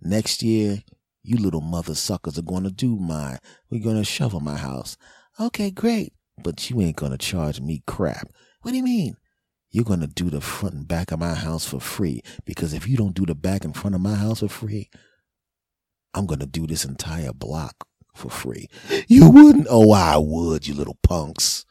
[0.00, 0.82] Next year,
[1.22, 3.38] you little mother suckers are going to do my,
[3.70, 4.96] we're going to shovel my house.
[5.40, 6.12] Okay, great.
[6.42, 8.28] But you ain't going to charge me crap.
[8.62, 9.16] What do you mean?
[9.70, 12.22] You're going to do the front and back of my house for free.
[12.44, 14.90] Because if you don't do the back and front of my house for free,
[16.14, 18.68] I'm going to do this entire block for free.
[19.08, 19.66] You wouldn't?
[19.70, 21.64] Oh, I would, you little punks.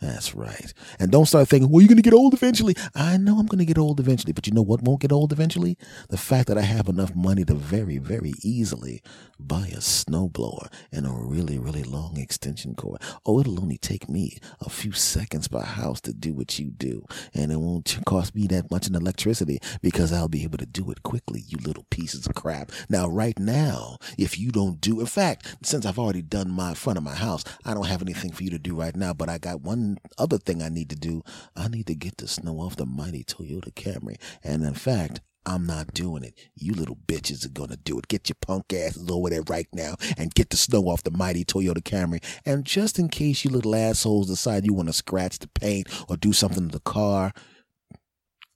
[0.00, 0.74] That's right.
[0.98, 2.74] And don't start thinking, well, you're going to get old eventually.
[2.94, 5.32] I know I'm going to get old eventually, but you know what won't get old
[5.32, 5.78] eventually?
[6.10, 9.00] The fact that I have enough money to very, very easily
[9.40, 13.00] buy a snowblower and a really, really long extension cord.
[13.24, 17.06] Oh, it'll only take me a few seconds per house to do what you do.
[17.32, 20.90] And it won't cost me that much in electricity because I'll be able to do
[20.90, 22.70] it quickly, you little pieces of crap.
[22.90, 26.98] Now, right now, if you don't do, in fact, since I've already done my front
[26.98, 29.38] of my house, I don't have anything for you to do right now, but I
[29.38, 31.22] got one other thing I need to do.
[31.54, 34.16] I need to get the snow off the mighty Toyota Camry.
[34.42, 36.34] And in fact, I'm not doing it.
[36.56, 38.08] You little bitches are gonna do it.
[38.08, 41.44] Get your punk asses over there right now and get the snow off the mighty
[41.44, 42.22] Toyota Camry.
[42.44, 46.16] And just in case you little assholes decide you want to scratch the paint or
[46.16, 47.32] do something to the car,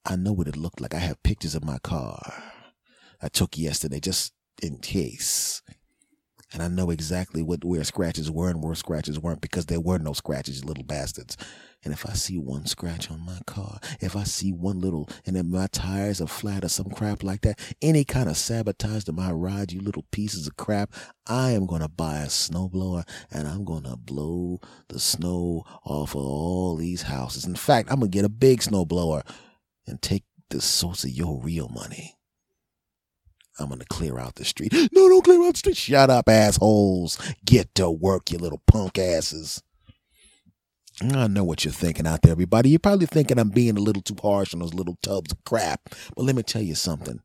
[0.05, 0.95] I know what it looked like.
[0.95, 2.21] I have pictures of my car
[3.23, 5.63] I took yesterday just in case
[6.53, 9.99] and I know exactly what where scratches were and where scratches weren't because there were
[9.99, 11.37] no scratches, little bastards.
[11.85, 15.37] And if I see one scratch on my car, if I see one little, and
[15.37, 19.13] if my tires are flat or some crap like that, any kind of sabotage to
[19.13, 20.93] my ride, you little pieces of crap,
[21.27, 26.15] I am going to buy a snowblower and I'm going to blow the snow off
[26.15, 27.47] of all these houses.
[27.47, 29.23] In fact, I'm going to get a big snowblower
[29.87, 32.17] and take the source of your real money.
[33.61, 34.73] I'm gonna clear out the street.
[34.73, 35.77] No, don't clear out the street.
[35.77, 37.19] Shut up, assholes.
[37.45, 39.63] Get to work, you little punk asses.
[41.03, 42.71] I know what you're thinking out there, everybody.
[42.71, 45.81] You're probably thinking I'm being a little too harsh on those little tubs of crap.
[46.15, 47.21] But let me tell you something.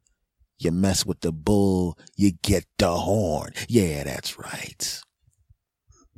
[0.58, 3.52] You mess with the bull, you get the horn.
[3.68, 5.02] Yeah, that's right.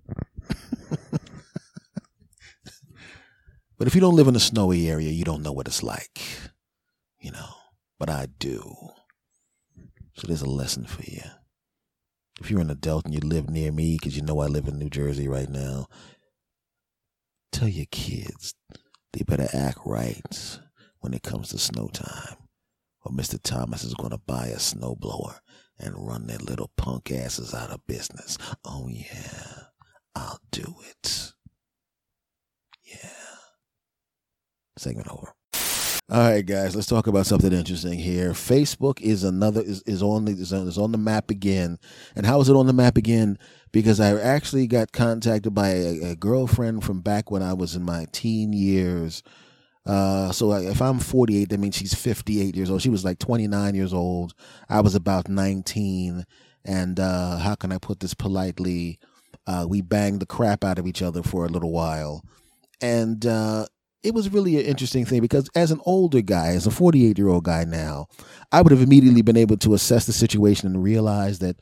[3.78, 6.22] but if you don't live in a snowy area, you don't know what it's like.
[7.20, 7.50] You know,
[7.98, 8.92] but I do.
[10.18, 11.22] So there's a lesson for you.
[12.42, 14.80] If you're an adult and you live near me, because you know I live in
[14.80, 15.86] New Jersey right now,
[17.52, 18.56] tell your kids
[19.14, 20.60] they better act right
[21.02, 22.38] when it comes to snow time.
[23.06, 23.40] Or Mr.
[23.42, 25.40] Thomas is going to buy a snowblower
[25.80, 28.40] and run their little punk asses out of business.
[28.66, 29.66] Oh, yeah,
[30.16, 31.32] I'll do it.
[32.84, 33.10] Yeah.
[34.78, 35.37] Segment over.
[36.10, 38.32] All right, guys, let's talk about something interesting here.
[38.32, 41.78] Facebook is another is, is on the is on, the map again.
[42.16, 43.38] And how is it on the map again?
[43.74, 47.84] Because I actually got contacted by a, a girlfriend from back when I was in
[47.84, 49.22] my teen years.
[49.86, 52.82] Uh, so if I'm 48, that means she's 58 years old.
[52.82, 54.34] She was like 29 years old.
[54.70, 56.24] I was about 19.
[56.64, 58.98] And uh, how can I put this politely?
[59.46, 62.24] Uh, we banged the crap out of each other for a little while.
[62.82, 63.66] And uh,
[64.04, 67.28] it was really an interesting thing because as an older guy, as a 48 year
[67.28, 68.08] old guy now,
[68.52, 71.58] I would have immediately been able to assess the situation and realize that,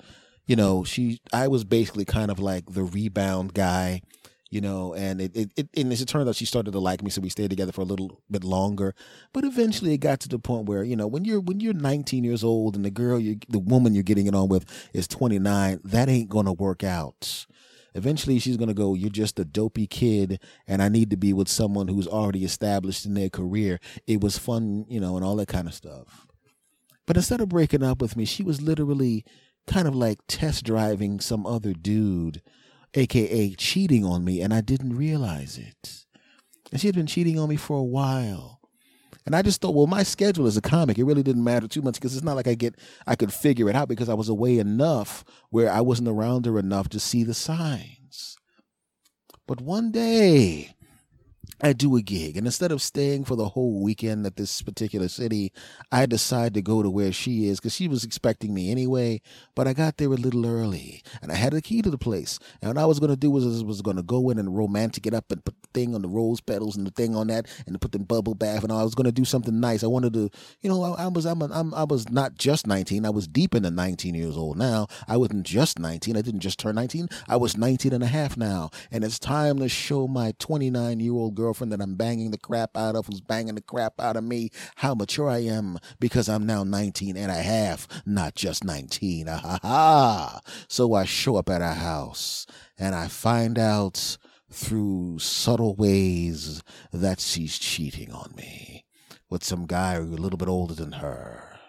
[0.46, 4.02] you know, she, I was basically kind of like the rebound guy,
[4.52, 7.10] you know, and it, it, it and it turned out, she started to like me.
[7.10, 8.94] So we stayed together for a little bit longer,
[9.34, 12.24] but eventually it got to the point where, you know, when you're, when you're 19
[12.24, 15.80] years old and the girl, you, the woman you're getting it on with is 29,
[15.86, 17.46] that ain't going to work out
[17.96, 21.34] Eventually, she's going to go, You're just a dopey kid, and I need to be
[21.34, 23.80] with someone who's already established in their career.
[24.06, 26.28] It was fun, you know, and all that kind of stuff.
[27.08, 29.24] But instead of breaking up with me, she was literally
[29.66, 32.42] kind of like test driving some other dude,
[32.94, 36.06] aka cheating on me, and I didn't realize it.
[36.72, 38.55] And she had been cheating on me for a while.
[39.26, 41.82] And I just thought, well, my schedule as a comic, it really didn't matter too
[41.82, 42.76] much because it's not like I get
[43.08, 46.60] I could figure it out because I was away enough where I wasn't around her
[46.60, 48.38] enough to see the signs.
[49.48, 50.76] But one day,
[51.62, 55.08] I do a gig, and instead of staying for the whole weekend at this particular
[55.08, 55.54] city,
[55.92, 59.22] I decide to go to where she is because she was expecting me anyway.
[59.56, 62.40] But I got there a little early, and I had the key to the place.
[62.62, 65.08] And what I was going to do was was going to go in and romantic
[65.08, 67.76] it up and put thing on the rose petals and the thing on that, and
[67.76, 68.64] to put the bubble bath.
[68.64, 69.84] And I was going to do something nice.
[69.84, 70.30] I wanted to,
[70.62, 73.06] you know, I, I was I'm, a, I'm I was not just 19.
[73.06, 74.88] I was deep into 19 years old now.
[75.08, 76.18] I wasn't just 19.
[76.18, 77.10] I didn't just turn 19.
[77.28, 81.14] I was 19 and a half now, and it's time to show my 29 year
[81.14, 84.24] old girlfriend that I'm banging the crap out of, who's banging the crap out of
[84.24, 89.28] me, how mature I am because I'm now 19 and a half, not just 19.
[89.36, 90.42] Ah, ha, ha.
[90.68, 92.46] So I show up at her house
[92.78, 94.18] and I find out
[94.52, 98.86] through subtle ways that she's cheating on me.
[99.30, 101.60] With some guy who's a little bit older than her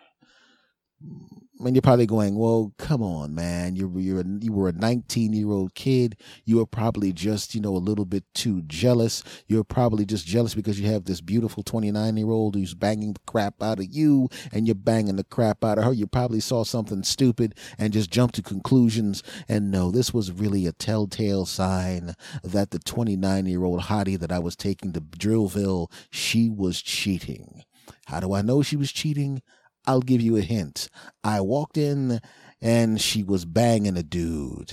[1.64, 3.76] and you're probably going, well, come on, man.
[3.76, 3.88] You're
[4.20, 6.16] a, you were a 19 year old kid.
[6.44, 9.22] You were probably just you know a little bit too jealous.
[9.46, 13.20] You're probably just jealous because you have this beautiful 29 year old who's banging the
[13.26, 15.92] crap out of you, and you're banging the crap out of her.
[15.92, 19.22] You probably saw something stupid and just jumped to conclusions.
[19.48, 22.14] And no, this was really a telltale sign
[22.44, 27.62] that the 29 year old hottie that I was taking to Drillville, she was cheating.
[28.06, 29.42] How do I know she was cheating?
[29.86, 30.88] I'll give you a hint.
[31.22, 32.20] I walked in
[32.60, 34.72] and she was banging a dude.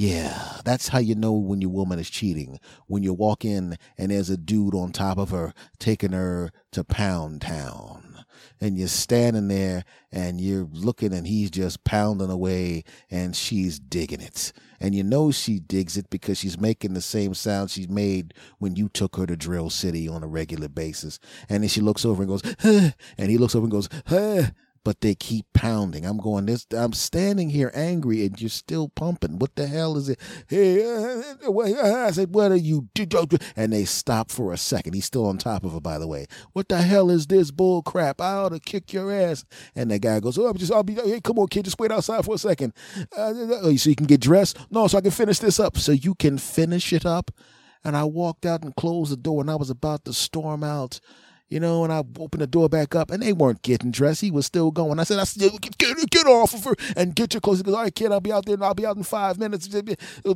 [0.00, 2.58] Yeah, that's how you know when your woman is cheating.
[2.86, 6.84] When you walk in and there's a dude on top of her taking her to
[6.84, 8.24] Pound Town
[8.62, 14.22] and you're standing there and you're looking and he's just pounding away and she's digging
[14.22, 14.54] it.
[14.80, 18.76] And you know she digs it because she's making the same sound she made when
[18.76, 21.18] you took her to Drill City on a regular basis.
[21.46, 24.52] And then she looks over and goes, huh, and he looks over and goes, huh,
[24.84, 26.06] but they keep pounding.
[26.06, 26.66] I'm going this.
[26.76, 29.38] I'm standing here angry, and you're still pumping.
[29.38, 30.18] What the hell is it?
[30.48, 32.88] Hey, uh, uh I said, what are you?
[33.56, 34.94] And they stop for a second.
[34.94, 36.26] He's still on top of her, by the way.
[36.52, 38.20] What the hell is this bull crap?
[38.20, 39.44] I ought to kick your ass.
[39.74, 40.94] And the guy goes, oh, I'm just, I'll be.
[40.94, 42.72] Hey, come on, kid, just wait outside for a second,
[43.16, 44.58] uh, uh so you can get dressed.
[44.70, 45.76] No, so I can finish this up.
[45.76, 47.30] So you can finish it up.
[47.82, 51.00] And I walked out and closed the door, and I was about to storm out
[51.50, 54.20] you know, and I opened the door back up and they weren't getting dressed.
[54.20, 55.00] He was still going.
[55.00, 57.58] I said, I still get get off of her and get your clothes.
[57.58, 59.38] He goes, all right, kid, I'll be out there and I'll be out in five
[59.38, 59.68] minutes.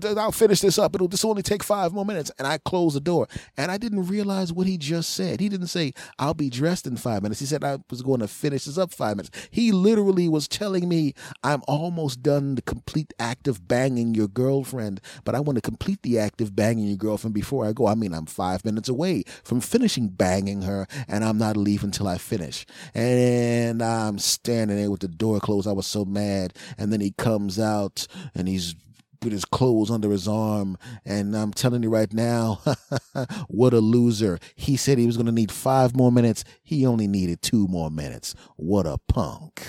[0.03, 0.95] I'll finish this up.
[0.95, 2.31] It'll just only take five more minutes.
[2.39, 3.29] And I close the door.
[3.57, 5.41] And I didn't realize what he just said.
[5.41, 7.41] He didn't say, I'll be dressed in five minutes.
[7.41, 9.49] He said I was going to finish this up five minutes.
[9.51, 15.01] He literally was telling me, I'm almost done the complete act of banging your girlfriend,
[15.25, 17.87] but I want to complete the act of banging your girlfriend before I go.
[17.87, 22.09] I mean, I'm five minutes away from finishing banging her, and I'm not leaving until
[22.09, 22.67] I finish.
[22.95, 25.54] And I'm standing there with the door closed.
[25.67, 26.55] I was so mad.
[26.79, 28.75] And then he comes out and he's
[29.23, 30.77] with his clothes under his arm.
[31.05, 32.61] And I'm telling you right now,
[33.49, 34.39] what a loser.
[34.55, 36.45] He said he was going to need five more minutes.
[36.63, 38.35] He only needed two more minutes.
[38.57, 39.63] What a punk.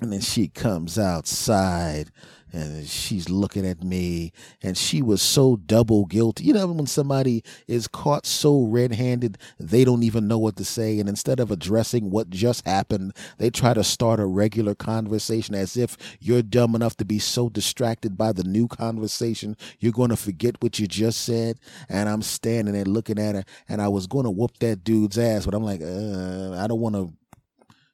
[0.00, 2.10] And then she comes outside
[2.52, 6.44] and she's looking at me and she was so double guilty.
[6.44, 10.98] You know when somebody is caught so red-handed they don't even know what to say
[10.98, 15.76] and instead of addressing what just happened they try to start a regular conversation as
[15.76, 20.16] if you're dumb enough to be so distracted by the new conversation you're going to
[20.16, 21.58] forget what you just said.
[21.88, 25.18] And i'm standing there looking at her and i was going to whoop that dude's
[25.18, 27.12] ass but i'm like uh, i don't want to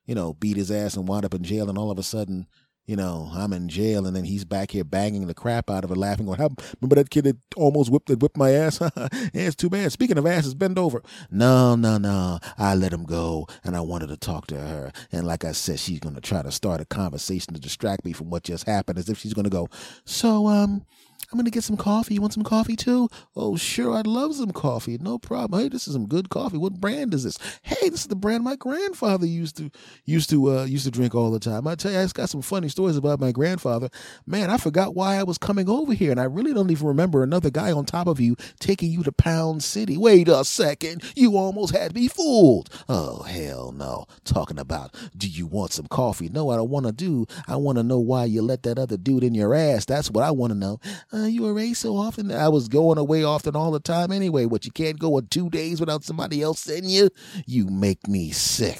[0.06, 2.46] you know beat his ass and wind up in jail and all of a sudden
[2.88, 5.90] you know, I'm in jail, and then he's back here banging the crap out of
[5.90, 6.24] her, laughing.
[6.24, 8.80] Going, remember that kid that almost whipped whipped my ass?
[8.96, 9.92] yeah, it's too bad.
[9.92, 11.02] Speaking of asses, bend over.
[11.30, 12.38] No, no, no.
[12.56, 14.90] I let him go, and I wanted to talk to her.
[15.12, 18.30] And like I said, she's gonna try to start a conversation to distract me from
[18.30, 19.68] what just happened, as if she's gonna go.
[20.06, 20.86] So, um,
[21.30, 22.14] I'm gonna get some coffee.
[22.14, 23.10] You want some coffee too?
[23.36, 24.96] Oh, sure, I'd love some coffee.
[24.96, 25.60] No problem.
[25.60, 26.56] Hey, this is some good coffee.
[26.56, 27.38] What brand is this?
[27.62, 29.70] Hey, this is the brand my grandfather used to
[30.06, 31.66] used to uh, used to drink all the time.
[31.66, 33.90] I tell you, I just got some funny stories about my grandfather.
[34.26, 37.22] Man, I forgot why I was coming over here, and I really don't even remember
[37.22, 39.98] another guy on top of you taking you to Pound City.
[39.98, 42.70] Wait a second, you almost had me fooled.
[42.88, 44.06] Oh hell no!
[44.24, 46.30] Talking about, do you want some coffee?
[46.30, 47.26] No, I don't want to do.
[47.46, 49.84] I want to know why you let that other dude in your ass.
[49.84, 50.80] That's what I want to know
[51.18, 52.30] Uh, you away so often.
[52.30, 54.44] I was going away often all the time anyway.
[54.44, 57.10] What, you can't go on two days without somebody else seeing you?
[57.44, 58.78] You make me sick.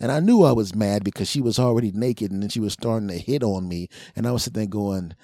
[0.00, 2.72] And I knew I was mad because she was already naked and then she was
[2.72, 3.88] starting to hit on me.
[4.14, 5.14] And I was sitting there going,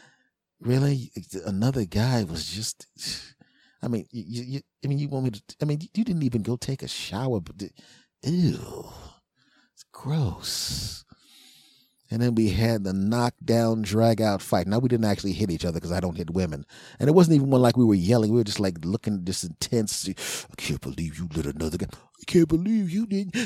[0.61, 1.11] really?
[1.47, 2.87] Another guy was just,
[3.83, 6.43] I mean, you, you, I mean, you want me to, I mean, you didn't even
[6.43, 7.62] go take a shower, but,
[8.23, 8.88] ew,
[9.75, 11.05] it's gross.
[12.12, 14.66] And then we had the knockdown, drag out fight.
[14.66, 16.66] Now we didn't actually hit each other because I don't hit women.
[17.01, 18.31] And it wasn't even one like we were yelling.
[18.31, 20.07] We were just like looking just intense.
[20.07, 21.87] I can't believe you let another guy.
[22.23, 23.37] I can't believe you didn't.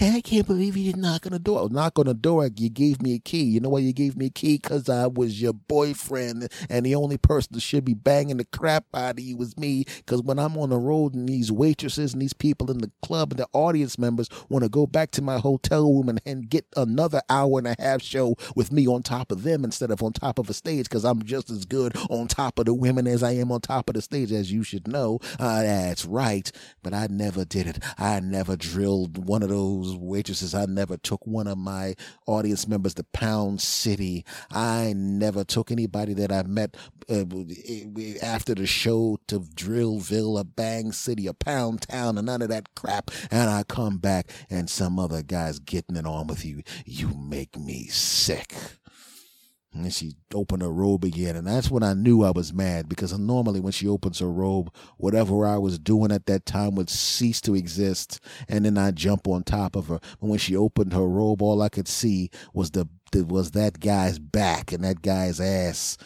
[0.00, 1.68] I can't believe you didn't knock on the door.
[1.68, 2.48] Knock on the door.
[2.56, 3.42] You gave me a key.
[3.42, 4.56] You know why you gave me a key?
[4.56, 6.50] Because I was your boyfriend.
[6.70, 9.84] And the only person that should be banging the crap out of you was me.
[9.98, 13.32] Because when I'm on the road and these waitresses and these people in the club
[13.32, 16.64] and the audience members want to go back to my hotel room and, and get
[16.76, 20.14] another hour and a half show with me on top of them instead of on
[20.14, 23.22] top of a stage because I'm just as good on top of the women as
[23.22, 25.18] I am on top of the stage, as you should know.
[25.38, 26.50] Uh, that's right.
[26.82, 27.84] But I never did it.
[27.98, 30.54] I never drilled one of those waitresses.
[30.54, 31.94] I never took one of my
[32.26, 34.24] audience members to Pound City.
[34.50, 36.76] I never took anybody that I met
[37.08, 37.24] uh,
[38.22, 42.74] after the show to Drillville or Bang City or Pound Town or none of that
[42.74, 43.10] crap.
[43.30, 46.62] And I come back and some other guy's getting it on with you.
[46.84, 48.54] You make me sick.
[49.74, 51.34] And she opened her robe again.
[51.34, 54.72] And that's when I knew I was mad because normally when she opens her robe,
[54.98, 58.20] whatever I was doing at that time would cease to exist.
[58.48, 59.98] And then I jump on top of her.
[60.20, 64.18] But when she opened her robe, all I could see was the, was that guy's
[64.18, 65.96] back and that guy's ass.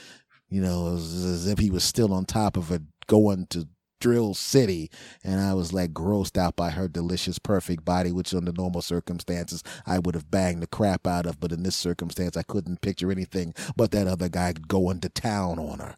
[0.48, 3.68] You know, as if he was still on top of her going to
[4.00, 4.90] Drill City,
[5.24, 9.62] and I was like grossed out by her delicious, perfect body, which under normal circumstances
[9.86, 13.10] I would have banged the crap out of, but in this circumstance I couldn't picture
[13.10, 15.96] anything but that other guy going to town on her.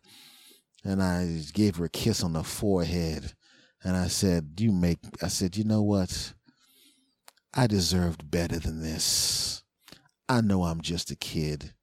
[0.84, 3.34] And I gave her a kiss on the forehead,
[3.82, 6.32] and I said, "You make," I said, "You know what?
[7.52, 9.62] I deserved better than this.
[10.28, 11.74] I know I'm just a kid."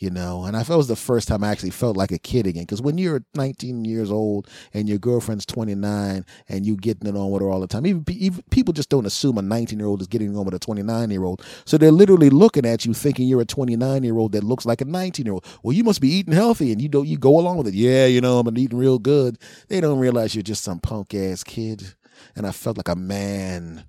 [0.00, 2.18] You know and i felt it was the first time i actually felt like a
[2.18, 7.06] kid again because when you're 19 years old and your girlfriend's 29 and you getting
[7.06, 9.78] it on with her all the time even, even people just don't assume a 19
[9.78, 12.84] year old is getting on with a 29 year old so they're literally looking at
[12.84, 15.72] you thinking you're a 29 year old that looks like a 19 year old well
[15.72, 17.74] you must be eating healthy and you don't you go along with it.
[17.74, 19.38] Yeah you know i'm eating real good.
[19.68, 21.94] They don't realize you're just some punk ass kid.
[22.34, 23.84] And i felt like a man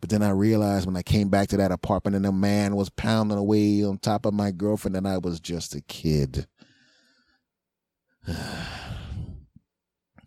[0.00, 2.88] but then I realized when I came back to that apartment and the man was
[2.88, 6.46] pounding away on top of my girlfriend and I was just a kid.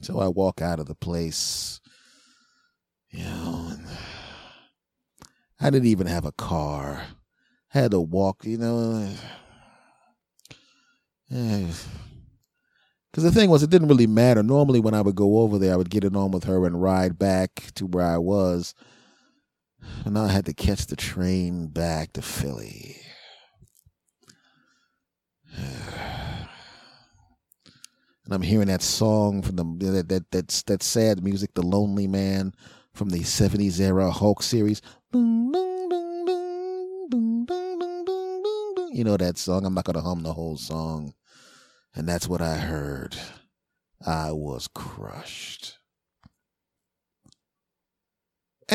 [0.01, 1.81] so I walk out of the place,
[3.09, 3.71] you know,
[5.59, 7.03] I didn't even have a car.
[7.73, 9.09] I had to walk, you know.
[13.11, 14.41] Because the thing was, it didn't really matter.
[14.41, 16.81] Normally, when I would go over there, I would get it on with her and
[16.81, 18.73] ride back to where I was.
[20.05, 22.97] And I had to catch the train back to Philly.
[28.25, 32.07] And I'm hearing that song from the that that that's that sad music, "The Lonely
[32.07, 32.53] Man"
[32.93, 34.81] from the '70s era Hulk series.
[38.93, 39.65] You know that song.
[39.65, 41.15] I'm not gonna hum the whole song,
[41.93, 43.17] and that's what I heard.
[44.05, 45.79] I was crushed.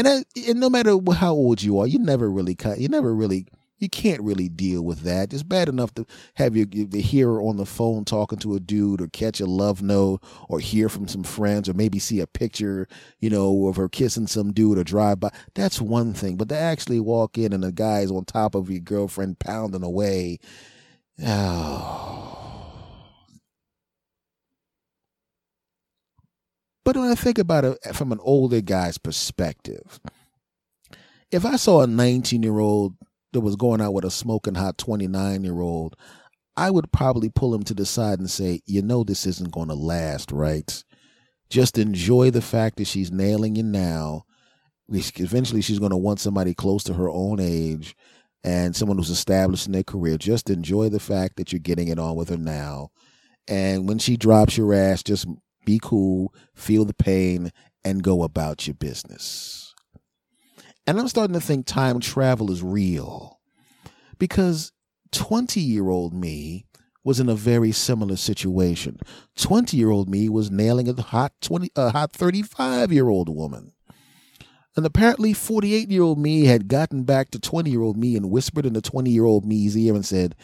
[0.07, 2.79] And, and no matter how old you are, you never really cut.
[2.79, 3.47] You never really
[3.79, 5.33] you can't really deal with that.
[5.33, 9.01] It's bad enough to have your, the hearer on the phone talking to a dude
[9.01, 12.89] or catch a love note or hear from some friends or maybe see a picture,
[13.21, 15.31] you know, of her kissing some dude or drive by.
[15.55, 16.37] That's one thing.
[16.37, 20.39] But to actually walk in and the guy's on top of your girlfriend pounding away.
[21.21, 22.38] Oh.
[26.89, 30.01] But when I think about it eh, from an older guy's perspective,
[31.30, 32.95] if I saw a 19 year old
[33.34, 35.97] that was going out with a smoking hot 29 year old,
[36.57, 39.68] I would probably pull him to the side and say, you know, this isn't going
[39.68, 40.82] to last, right?
[41.51, 44.24] Just enjoy the fact that she's nailing you now.
[44.91, 47.95] Eventually, she's going to want somebody close to her own age
[48.45, 50.16] and someone who's established in their career.
[50.16, 52.89] Just enjoy the fact that you're getting it on with her now.
[53.47, 55.26] And when she drops your ass, just
[55.69, 57.53] be cool, feel the pain,
[57.85, 59.75] and go about your business.
[60.87, 63.39] And I'm starting to think time travel is real
[64.19, 64.73] because
[65.12, 66.64] 20 year old me
[67.05, 68.99] was in a very similar situation.
[69.37, 73.73] 20 year old me was nailing a hot 20, a hot 35 year old woman.
[74.75, 78.31] And apparently 48 year old me had gotten back to 20 year old me and
[78.31, 80.35] whispered in the 20 year old me's ear and said,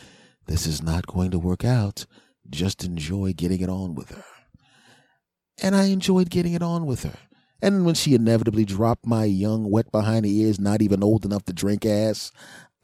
[0.44, 2.04] This is not going to work out.
[2.50, 4.33] Just enjoy getting it on with her.
[5.62, 7.16] And I enjoyed getting it on with her.
[7.62, 11.44] And when she inevitably dropped my young, wet behind the ears, not even old enough
[11.44, 12.30] to drink ass,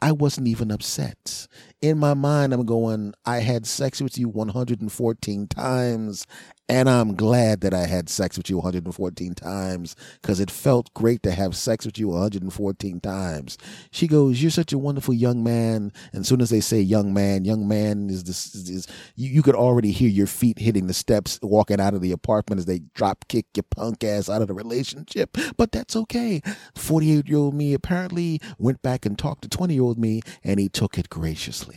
[0.01, 1.47] I wasn't even upset.
[1.81, 6.27] In my mind, I'm going, I had sex with you 114 times
[6.71, 11.21] and I'm glad that I had sex with you 114 times because it felt great
[11.23, 13.57] to have sex with you 114 times.
[13.91, 15.91] She goes, You're such a wonderful young man.
[16.13, 19.43] And as soon as they say young man, young man is this, is, you, you
[19.43, 22.79] could already hear your feet hitting the steps walking out of the apartment as they
[22.93, 25.37] drop kick your punk ass out of the relationship.
[25.57, 26.41] But that's okay.
[26.75, 30.57] 48 year old me apparently went back and talked to 20 year old me and
[30.57, 31.70] he took it graciously.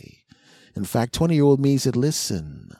[0.75, 2.71] In fact, 20 year old me said, Listen,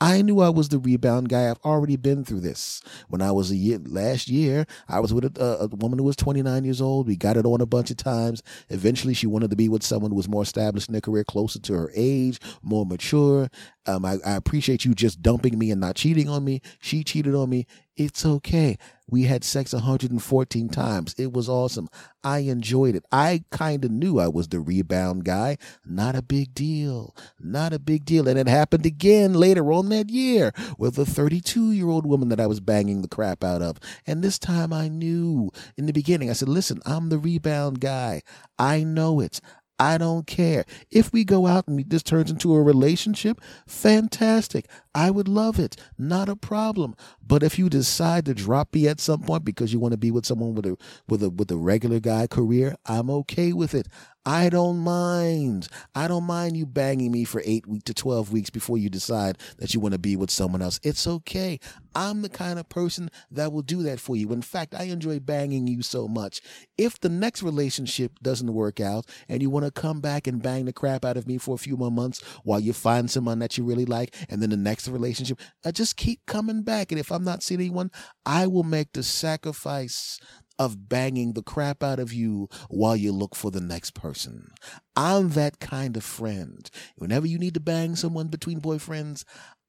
[0.00, 1.48] I knew I was the rebound guy.
[1.50, 2.82] I've already been through this.
[3.08, 6.16] When I was a year last year, I was with a, a, woman who was
[6.16, 7.06] 29 years old.
[7.06, 8.42] We got it on a bunch of times.
[8.68, 11.60] Eventually, she wanted to be with someone who was more established in their career, closer
[11.60, 13.48] to her age, more mature.
[13.86, 16.60] Um, I, I appreciate you just dumping me and not cheating on me.
[16.80, 17.66] She cheated on me.
[17.96, 18.76] It's okay.
[19.08, 21.14] We had sex 114 times.
[21.16, 21.88] It was awesome.
[22.22, 23.04] I enjoyed it.
[23.10, 25.56] I kind of knew I was the rebound guy.
[25.84, 27.14] Not a big deal.
[27.40, 28.28] Not a big deal.
[28.28, 32.40] And it happened again later on that year with a 32 year old woman that
[32.40, 33.78] I was banging the crap out of.
[34.06, 38.22] And this time I knew in the beginning, I said, listen, I'm the rebound guy.
[38.58, 39.40] I know it.
[39.78, 40.64] I don't care.
[40.90, 44.66] If we go out and this turns into a relationship, fantastic.
[44.94, 45.76] I would love it.
[45.98, 46.94] Not a problem.
[47.26, 50.10] But if you decide to drop me at some point because you want to be
[50.10, 50.76] with someone with a
[51.08, 53.88] with a with a regular guy career, I'm okay with it.
[54.28, 55.68] I don't mind.
[55.94, 59.38] I don't mind you banging me for eight weeks to 12 weeks before you decide
[59.58, 60.80] that you want to be with someone else.
[60.82, 61.60] It's okay.
[61.94, 64.32] I'm the kind of person that will do that for you.
[64.32, 66.40] In fact, I enjoy banging you so much.
[66.76, 70.64] If the next relationship doesn't work out and you want to come back and bang
[70.64, 73.56] the crap out of me for a few more months while you find someone that
[73.56, 76.90] you really like, and then the next relationship, I just keep coming back.
[76.90, 77.92] And if I'm not seeing anyone,
[78.26, 80.18] I will make the sacrifice
[80.58, 84.50] of banging the crap out of you while you look for the next person.
[84.94, 86.68] I'm that kind of friend.
[86.96, 89.24] Whenever you need to bang someone between boyfriends,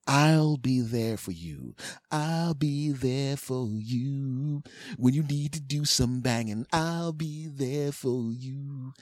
[0.07, 1.75] I'll be there for you.
[2.09, 4.63] I'll be there for you.
[4.95, 8.93] When you need to do some banging, I'll be there for you.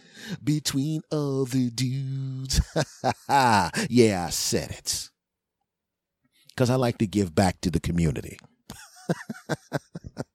[0.43, 2.59] Between other dudes.
[3.29, 5.11] yeah, I said it.
[6.49, 8.39] Because I like to give back to the community.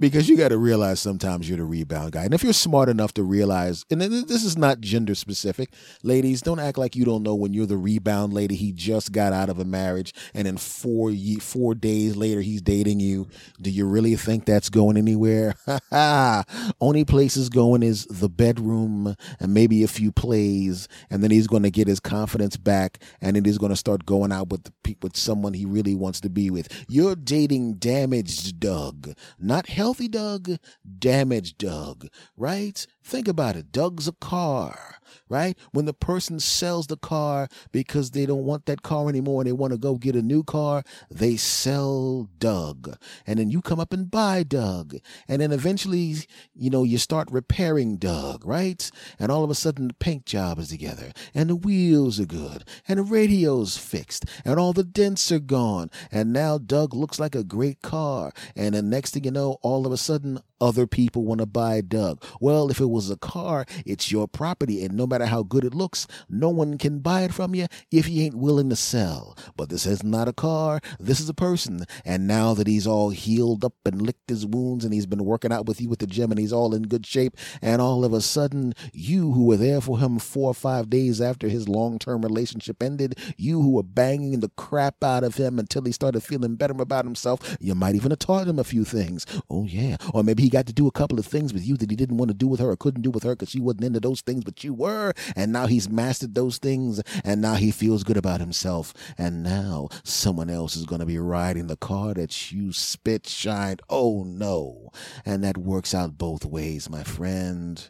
[0.00, 2.24] because you got to realize sometimes you're the rebound guy.
[2.24, 5.70] And if you're smart enough to realize, and this is not gender specific,
[6.02, 8.54] ladies, don't act like you don't know when you're the rebound lady.
[8.54, 13.00] He just got out of a marriage, and then four four days later he's dating
[13.00, 13.28] you.
[13.60, 15.54] Do you really think that's going anywhere?
[16.80, 21.64] Only places going is the bedroom and maybe a few plays, and then he's going
[21.64, 24.96] to get his confidence back, and then he's going to start going out with the,
[25.02, 26.68] with someone he really wants to be with.
[26.88, 30.50] You're dating damaged Doug, not healthy healthy Doug,
[30.98, 32.86] damaged Doug, right?
[33.08, 33.72] Think about it.
[33.72, 34.96] Doug's a car,
[35.30, 35.56] right?
[35.72, 39.52] When the person sells the car because they don't want that car anymore and they
[39.52, 42.98] want to go get a new car, they sell Doug.
[43.26, 44.98] And then you come up and buy Doug.
[45.26, 46.16] And then eventually,
[46.54, 48.90] you know, you start repairing Doug, right?
[49.18, 52.64] And all of a sudden the paint job is together and the wheels are good
[52.86, 55.90] and the radio's fixed and all the dents are gone.
[56.12, 58.32] And now Doug looks like a great car.
[58.54, 61.80] And the next thing you know, all of a sudden other people want to buy
[61.80, 62.22] Doug.
[62.40, 65.74] Well, if it was a car, it's your property, and no matter how good it
[65.74, 69.36] looks, no one can buy it from you if you ain't willing to sell.
[69.56, 71.84] But this is not a car, this is a person.
[72.04, 75.52] And now that he's all healed up and licked his wounds, and he's been working
[75.52, 78.12] out with you at the gym, and he's all in good shape, and all of
[78.12, 81.98] a sudden, you who were there for him four or five days after his long
[81.98, 86.22] term relationship ended, you who were banging the crap out of him until he started
[86.22, 89.26] feeling better about himself, you might even have taught him a few things.
[89.50, 89.96] Oh, yeah.
[90.12, 91.94] Or maybe he he got to do a couple of things with you that he
[91.94, 94.00] didn't want to do with her or couldn't do with her because she wasn't into
[94.00, 95.12] those things, but you were.
[95.36, 98.94] And now he's mastered those things and now he feels good about himself.
[99.18, 103.82] And now someone else is going to be riding the car that you spit shined.
[103.90, 104.90] Oh no.
[105.26, 107.86] And that works out both ways, my friend.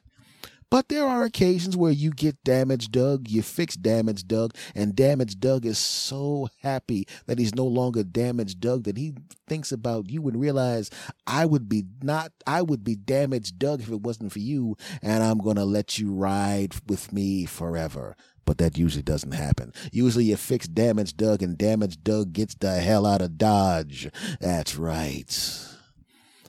[0.70, 5.40] But there are occasions where you get damaged Doug, you fix damage Doug, and damaged
[5.40, 9.14] Doug is so happy that he's no longer damaged Doug that he
[9.46, 10.90] thinks about you and realize
[11.26, 15.22] I would be not I would be damaged Doug if it wasn't for you, and
[15.22, 18.14] I'm gonna let you ride with me forever
[18.44, 19.74] but that usually doesn't happen.
[19.92, 24.08] Usually you fix damage Doug and damaged Doug gets the hell out of Dodge.
[24.40, 25.68] That's right.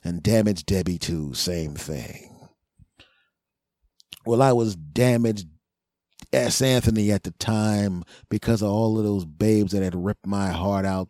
[0.02, 2.29] And damaged Debbie too, same thing.
[4.30, 5.48] Well, I was damaged
[6.32, 6.62] S.
[6.62, 10.86] Anthony at the time because of all of those babes that had ripped my heart
[10.86, 11.10] out,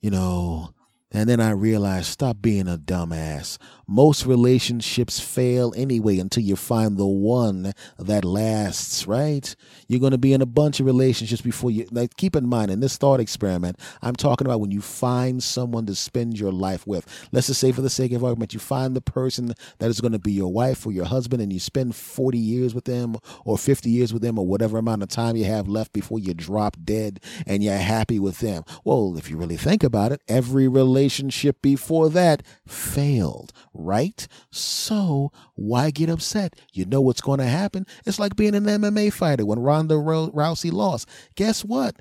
[0.00, 0.72] you know.
[1.10, 3.58] And then I realized, stop being a dumbass.
[3.88, 9.54] Most relationships fail anyway until you find the one that lasts, right?
[9.86, 12.72] You're going to be in a bunch of relationships before you, like, keep in mind,
[12.72, 16.84] in this thought experiment, I'm talking about when you find someone to spend your life
[16.86, 17.06] with.
[17.30, 20.12] Let's just say, for the sake of argument, you find the person that is going
[20.12, 23.56] to be your wife or your husband and you spend 40 years with them or
[23.56, 26.76] 50 years with them or whatever amount of time you have left before you drop
[26.82, 28.64] dead and you're happy with them.
[28.84, 34.26] Well, if you really think about it, every relationship before that failed right?
[34.50, 36.56] So why get upset?
[36.72, 37.86] You know what's going to happen.
[38.04, 41.08] It's like being an MMA fighter when Ronda Rousey lost.
[41.34, 41.96] Guess what?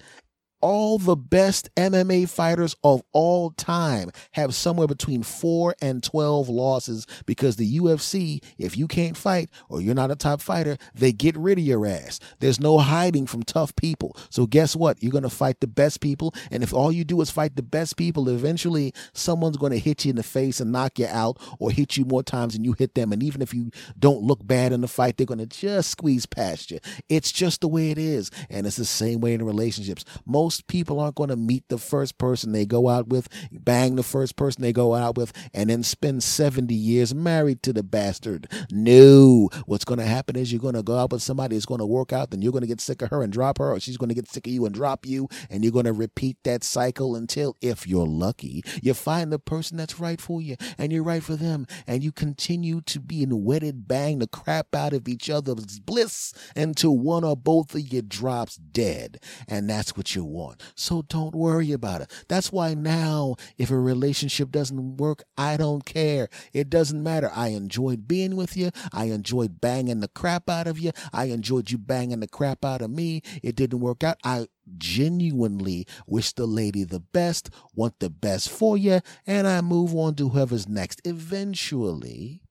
[0.66, 7.05] All the best MMA fighters of all time have somewhere between 4 and 12 losses
[7.28, 11.38] because the UFC, if you can't fight or you're not a top fighter, they get
[11.38, 12.20] rid of your ass.
[12.39, 14.18] There's no hiding from tough people.
[14.32, 15.03] So guess what?
[15.03, 17.61] You're going to fight the best people and if all you do is fight the
[17.61, 21.38] best people, eventually someone's going to hit you in the face and knock you out
[21.59, 24.39] or hit you more times than you hit them and even if you don't look
[24.47, 26.80] bad in the fight, they're going to just squeeze past you.
[27.07, 30.03] It's just the way it is and it's the same way in relationships.
[30.26, 33.97] Most most people aren't going to meet the first person they go out with, bang
[33.97, 37.84] the first person they go out with, and then spend 70 years married to the
[37.84, 38.49] bastard.
[38.72, 39.49] No.
[39.66, 41.86] What's going to happen is you're going to go out with somebody that's going to
[41.86, 43.97] work out, then you're going to get sick of her and drop her, or she's
[43.97, 46.64] going to get sick of you and drop you, and you're going to repeat that
[46.64, 51.03] cycle until, if you're lucky, you find the person that's right for you, and you're
[51.03, 55.10] right for them, and you continue to be in wedded bang the crap out of
[55.10, 59.20] each other's bliss until one or both of you drops dead.
[59.49, 60.55] And that's what you want on.
[60.75, 62.11] So don't worry about it.
[62.27, 66.29] That's why now, if a relationship doesn't work, I don't care.
[66.53, 67.31] It doesn't matter.
[67.33, 68.71] I enjoyed being with you.
[68.93, 70.91] I enjoyed banging the crap out of you.
[71.13, 73.21] I enjoyed you banging the crap out of me.
[73.43, 74.17] It didn't work out.
[74.23, 79.95] I genuinely wish the lady the best, want the best for you, and I move
[79.95, 81.01] on to whoever's next.
[81.05, 82.41] Eventually,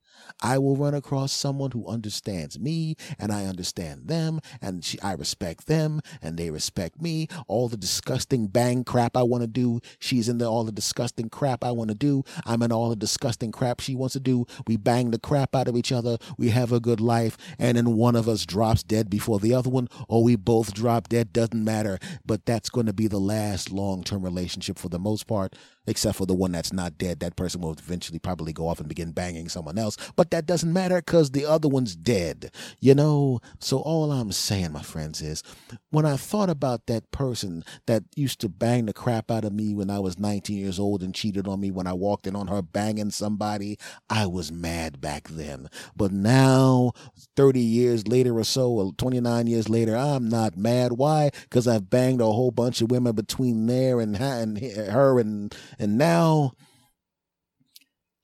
[0.42, 5.12] I will run across someone who understands me and I understand them and she, I
[5.12, 7.28] respect them and they respect me.
[7.46, 11.28] All the disgusting bang crap I want to do, she's in the all the disgusting
[11.28, 12.24] crap I want to do.
[12.44, 14.46] I'm in all the disgusting crap she wants to do.
[14.66, 16.18] We bang the crap out of each other.
[16.36, 19.70] We have a good life and then one of us drops dead before the other
[19.70, 23.70] one or we both drop dead doesn't matter, but that's going to be the last
[23.70, 25.54] long-term relationship for the most part
[25.86, 27.20] except for the one that's not dead.
[27.20, 30.72] That person will eventually probably go off and begin banging someone else, but that doesn't
[30.72, 33.40] matter because the other one's dead, you know?
[33.58, 35.42] So all I'm saying, my friends, is
[35.90, 39.74] when I thought about that person that used to bang the crap out of me
[39.74, 42.48] when I was 19 years old and cheated on me when I walked in on
[42.48, 43.78] her banging somebody,
[44.08, 45.68] I was mad back then.
[45.96, 46.92] But now,
[47.36, 50.92] 30 years later or so, or 29 years later, I'm not mad.
[50.92, 51.30] Why?
[51.42, 55.98] Because I've banged a whole bunch of women between there and, and her and and
[55.98, 56.52] now,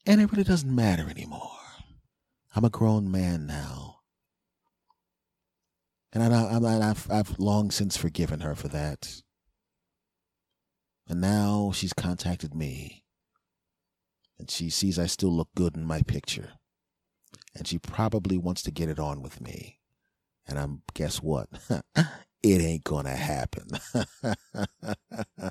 [0.06, 1.50] and it really doesn't matter anymore.
[2.54, 4.00] I'm a grown man now.
[6.12, 9.22] And I, I've, I've long since forgiven her for that.
[11.08, 13.04] And now she's contacted me.
[14.38, 16.52] And she sees I still look good in my picture.
[17.56, 19.78] And she probably wants to get it on with me.
[20.46, 21.48] And I'm, guess what?
[22.42, 23.68] it ain't gonna happen.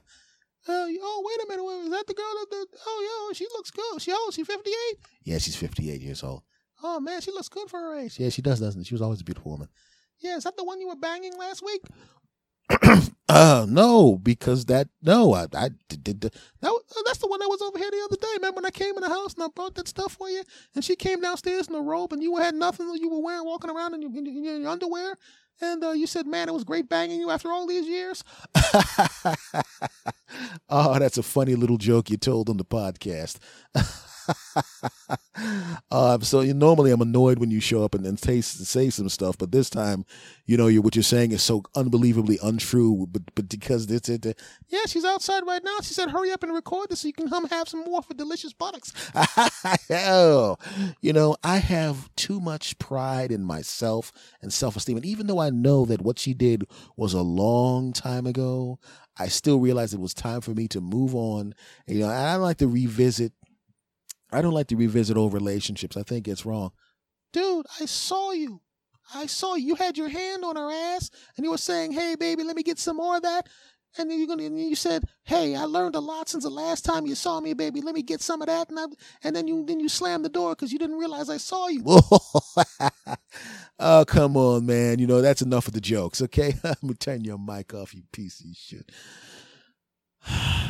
[0.68, 1.66] Uh, oh, wait a minute.
[1.66, 4.02] Wait, Is that the girl that, the, oh, yo, she looks good.
[4.02, 4.76] She old, she 58?
[5.24, 6.44] Yeah, she's 58 years old.
[6.84, 8.20] Oh, man, she looks good for her age.
[8.20, 8.90] Yeah, she does, doesn't she?
[8.90, 9.70] She was always a beautiful woman.
[10.20, 11.82] Yeah, is that the one you were banging last week?
[13.30, 16.70] uh, no, because that, no, I, I did, that, uh,
[17.06, 18.28] that's the one that was over here the other day.
[18.36, 20.44] Remember when I came in the house and I brought that stuff for you?
[20.76, 23.46] And she came downstairs in a robe and you had nothing that you were wearing,
[23.46, 25.16] walking around in your, in your underwear.
[25.62, 28.24] And uh, you said, man, it was great banging you after all these years.
[30.70, 33.40] oh, that's a funny little joke you told on the podcast.
[35.92, 39.38] uh, so normally I'm annoyed when you show up and then and say some stuff,
[39.38, 40.06] but this time,
[40.46, 43.08] you know, you what you're saying is so unbelievably untrue.
[43.10, 44.26] But but because it's it,
[44.68, 45.78] yeah, she's outside right now.
[45.82, 48.14] She said, "Hurry up and record this so you can come have some more for
[48.14, 48.94] delicious buttocks."
[49.90, 50.58] oh,
[51.02, 54.12] you know, I have too much pride in myself
[54.42, 56.66] and self esteem, and even though I know that what she did
[56.96, 58.80] was a long time ago,
[59.18, 61.54] I still realize it was time for me to move on.
[61.88, 63.34] You know, I don't like to revisit
[64.32, 65.98] I don't like to revisit old relationships.
[65.98, 66.72] I think it's wrong.
[67.34, 68.62] Dude, I saw you.
[69.14, 69.68] I saw you.
[69.68, 72.64] You had your hand on her ass and you were saying, Hey baby, let me
[72.64, 73.48] get some more of that.
[73.98, 77.08] And then you're gonna you said, Hey, I learned a lot since the last time
[77.08, 77.82] you saw me, baby.
[77.82, 78.70] Let me get some of that.
[78.70, 78.86] And, I,
[79.24, 81.84] and then you then you slammed the door because you didn't realize I saw you.
[83.80, 85.00] oh, come on, man.
[85.00, 86.54] You know, that's enough of the jokes, okay?
[86.64, 88.92] I'm gonna turn your mic off, you piece of shit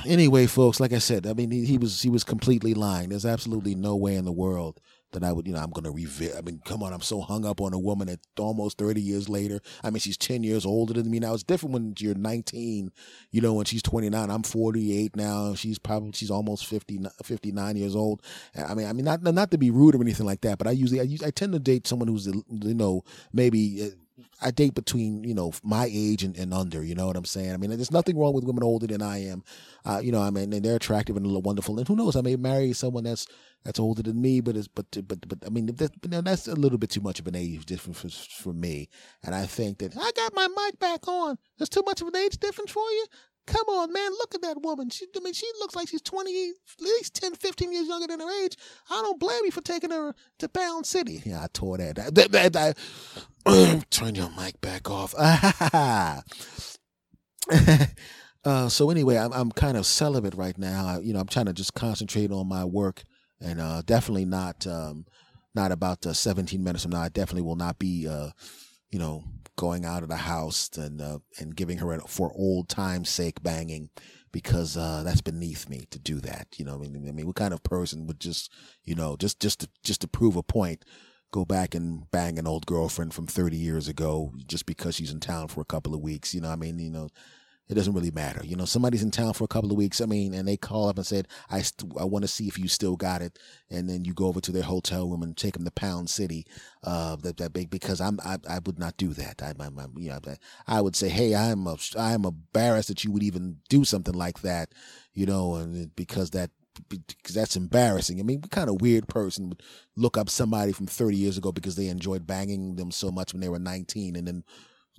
[0.05, 3.09] anyway, folks, like I said, I mean, he, he, was he was completely lying.
[3.09, 4.79] There's absolutely no way in the world
[5.11, 6.37] that I would, you know, I'm going to revisit.
[6.37, 9.27] I mean, come on, I'm so hung up on a woman that almost 30 years
[9.27, 9.59] later.
[9.83, 11.33] I mean, she's 10 years older than me now.
[11.33, 12.91] It's different when you're 19,
[13.31, 14.29] you know, when she's 29.
[14.29, 15.55] I'm 48 now.
[15.55, 18.21] She's probably she's almost 50, 59 years old.
[18.55, 20.71] I mean, I mean, not not to be rude or anything like that, but I
[20.71, 23.95] usually I, I tend to date someone who's, you know, maybe uh,
[24.41, 26.83] I date between you know my age and, and under.
[26.83, 27.53] You know what I'm saying?
[27.53, 29.43] I mean, there's nothing wrong with women older than I am.
[29.85, 31.77] Uh, you know, I mean, and they're attractive and wonderful.
[31.77, 32.15] And who knows?
[32.15, 33.27] I may marry someone that's
[33.63, 36.77] that's older than me, but it's but but but I mean, that's, that's a little
[36.77, 38.09] bit too much of an age difference for,
[38.43, 38.89] for me.
[39.23, 41.37] And I think that I got my mic back on.
[41.57, 43.05] There's too much of an age difference for you.
[43.47, 44.11] Come on, man.
[44.11, 44.89] Look at that woman.
[44.91, 48.19] She, I mean, she looks like she's 20, at least 10, 15 years younger than
[48.19, 48.55] her age.
[48.91, 51.23] I don't blame you for taking her to Pound City.
[51.25, 51.95] Yeah, I tore that.
[52.13, 52.77] that, that, that
[53.89, 55.15] turn your mic back off.
[55.17, 56.21] uh,
[58.69, 60.85] so anyway, I'm, I'm kind of celibate right now.
[60.85, 63.01] I, you know, I'm trying to just concentrate on my work
[63.41, 65.05] and uh, definitely not um,
[65.55, 67.01] not about uh, 17 minutes from now.
[67.01, 68.29] I definitely will not be, uh,
[68.89, 69.23] you know,
[69.55, 73.41] going out of the house and uh, and giving her a, for old time's sake
[73.41, 73.89] banging
[74.31, 76.47] because uh, that's beneath me to do that.
[76.57, 78.51] You know, I mean, I mean, what kind of person would just,
[78.83, 80.85] you know, just just to, just to prove a point,
[81.31, 85.19] go back and bang an old girlfriend from 30 years ago just because she's in
[85.19, 86.33] town for a couple of weeks?
[86.33, 87.09] You know, I mean, you know,
[87.69, 88.41] it doesn't really matter.
[88.43, 90.01] You know, somebody's in town for a couple of weeks.
[90.01, 92.57] I mean, and they call up and said, "I st- I want to see if
[92.57, 93.37] you still got it,"
[93.69, 96.45] and then you go over to their hotel room and take them to Pound City.
[96.83, 99.41] Uh, that that big because I'm I, I would not do that.
[99.43, 100.19] I, I, I you know
[100.67, 104.41] I would say, "Hey, I'm a, I'm embarrassed that you would even do something like
[104.41, 104.73] that,"
[105.13, 106.49] you know, and because that
[106.87, 108.19] because that's embarrassing.
[108.19, 109.63] I mean, what kind of weird person would
[109.95, 113.41] look up somebody from 30 years ago because they enjoyed banging them so much when
[113.41, 114.43] they were 19 and then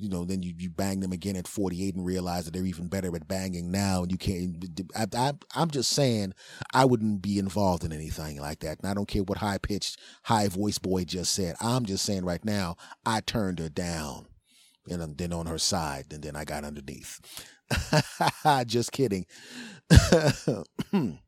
[0.00, 2.88] you know, then you, you bang them again at 48 and realize that they're even
[2.88, 4.02] better at banging now.
[4.02, 4.64] And you can't,
[4.96, 6.32] I, I, I'm just saying,
[6.72, 8.78] I wouldn't be involved in anything like that.
[8.80, 11.54] And I don't care what high pitched, high voice boy just said.
[11.60, 14.26] I'm just saying right now, I turned her down
[14.88, 17.20] and then on her side, and then I got underneath.
[18.66, 19.26] just kidding.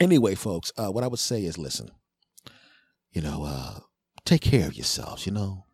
[0.00, 1.90] anyway, folks, uh, what I would say is listen,
[3.12, 3.80] you know, uh,
[4.24, 5.64] take care of yourselves, you know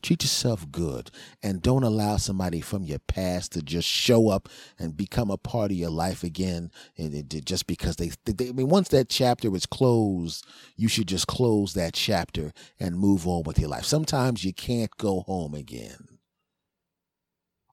[0.00, 1.10] treat yourself good
[1.42, 4.48] and don't allow somebody from your past to just show up
[4.78, 8.52] and become a part of your life again and it, just because they, they i
[8.52, 10.46] mean once that chapter is closed
[10.76, 13.84] you should just close that chapter and move on with your life.
[13.84, 16.18] Sometimes you can't go home again.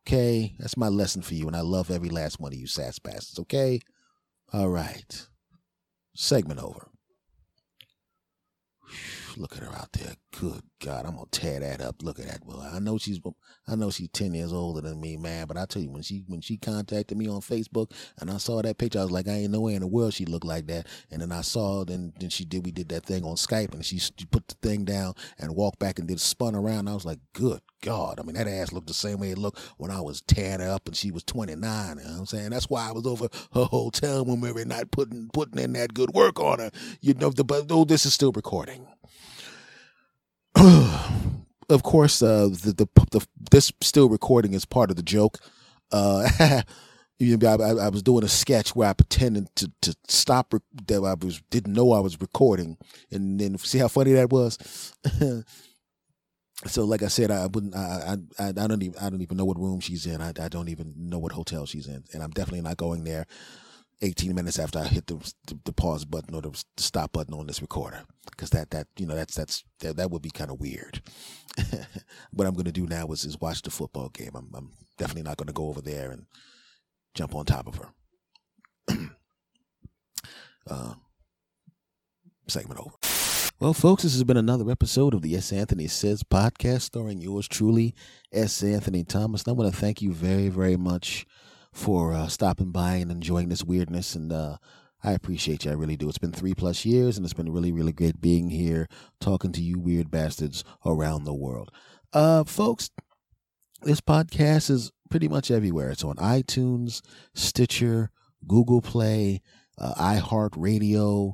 [0.01, 0.55] Okay?
[0.59, 3.39] That's my lesson for you and i love every last one of you sass bastards
[3.39, 3.79] okay?
[4.53, 5.27] All right.
[6.15, 6.89] Segment over
[9.37, 10.15] look at her out there.
[10.39, 12.03] Good God, I'm gonna tear that up.
[12.03, 12.41] Look at that.
[12.45, 13.19] Well, I know she's,
[13.67, 15.47] I know she's ten years older than me, man.
[15.47, 18.61] But I tell you, when she when she contacted me on Facebook and I saw
[18.61, 20.67] that picture, I was like, I ain't no way in the world she looked like
[20.67, 20.87] that.
[21.11, 23.85] And then I saw, then then she did, we did that thing on Skype, and
[23.85, 26.87] she, she put the thing down and walked back and did spun around.
[26.87, 28.19] I was like, good God.
[28.19, 30.69] I mean, that ass looked the same way it looked when I was tearing her
[30.71, 31.57] up and she was 29.
[31.97, 32.49] You know what I'm saying?
[32.49, 36.11] That's why I was over her hotel room every night putting putting in that good
[36.13, 36.71] work on her.
[37.01, 38.87] You know, the, but oh, this is still recording.
[41.69, 45.39] of course, uh, the, the, the this still recording is part of the joke.
[45.91, 46.63] Uh, I,
[47.21, 50.53] I, was doing a sketch where I pretended to, to stop
[50.87, 52.77] that I was didn't know I was recording,
[53.11, 54.93] and then see how funny that was.
[56.65, 57.75] so, like I said, I wouldn't.
[57.75, 60.21] I, I I don't even I don't even know what room she's in.
[60.21, 63.25] I, I don't even know what hotel she's in, and I'm definitely not going there.
[64.01, 65.33] 18 minutes after I hit the,
[65.65, 69.07] the, pause button or the, the, stop button on this recorder because that that you
[69.07, 71.01] know that's that's that, that would be kind of weird.
[72.31, 74.31] what I'm going to do now is is watch the football game.
[74.35, 76.25] I'm I'm definitely not going to go over there and
[77.15, 77.89] jump on top of her.
[80.69, 80.93] uh,
[82.47, 82.95] segment over.
[83.59, 85.51] Well, folks, this has been another episode of the S.
[85.51, 87.95] Anthony Says podcast, starring yours truly,
[88.31, 88.61] S.
[88.61, 89.41] Anthony Thomas.
[89.41, 91.25] And I want to thank you very, very much
[91.77, 94.15] for uh, stopping by and enjoying this weirdness.
[94.15, 94.57] And uh,
[95.03, 95.71] I appreciate you.
[95.71, 96.09] I really do.
[96.09, 98.87] It's been three plus years, and it's been really, really great being here
[99.21, 101.71] talking to you weird bastards around the world.
[102.11, 102.89] Uh, folks,
[103.83, 105.91] this podcast is pretty much everywhere.
[105.91, 107.01] It's on iTunes,
[107.35, 108.09] Stitcher,
[108.47, 109.43] Google Play,
[109.77, 111.33] uh, iHeartRadio,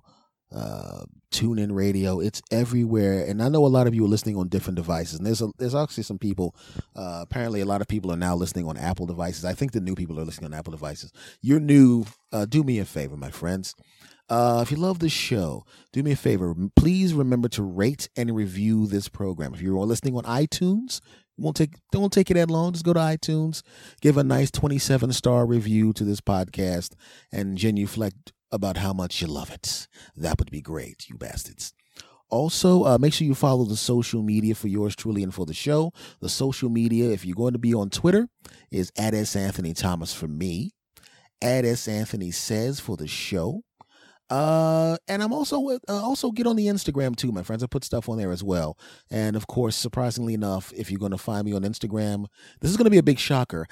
[0.54, 2.20] uh, TuneIn Radio.
[2.20, 5.18] It's everywhere, and I know a lot of you are listening on different devices.
[5.18, 6.56] And there's a, there's actually some people.
[6.96, 9.46] Uh, apparently, a lot of people are now listening on Apple devices.
[9.46, 11.12] I think the new people are listening on Apple devices.
[11.42, 12.06] You're new.
[12.32, 13.76] Uh, do me a favor, my friends.
[14.30, 16.56] Uh, if you love the show, do me a favor.
[16.76, 19.54] Please remember to rate and review this program.
[19.54, 21.02] If you're listening on iTunes,
[21.38, 22.74] won't take don't take it that long.
[22.74, 23.64] Just go to iTunes,
[24.02, 26.94] give a nice 27 star review to this podcast,
[27.32, 29.88] and genuflect about how much you love it.
[30.16, 31.74] That would be great, you bastards.
[32.30, 35.54] Also, uh, make sure you follow the social media for yours truly and for the
[35.54, 35.92] show.
[36.20, 38.28] The social media, if you're going to be on Twitter,
[38.72, 39.36] is at S.
[39.36, 40.72] Anthony Thomas for me,
[41.42, 41.88] at S.
[41.88, 43.62] Anthony Says for the show.
[44.30, 47.62] Uh, and I'm also uh, also get on the Instagram too, my friends.
[47.62, 48.80] I put stuff on there as well.
[49.12, 52.26] And of course, surprisingly enough, if you're going to find me on Instagram,
[52.62, 53.68] this is going to be a big shocker.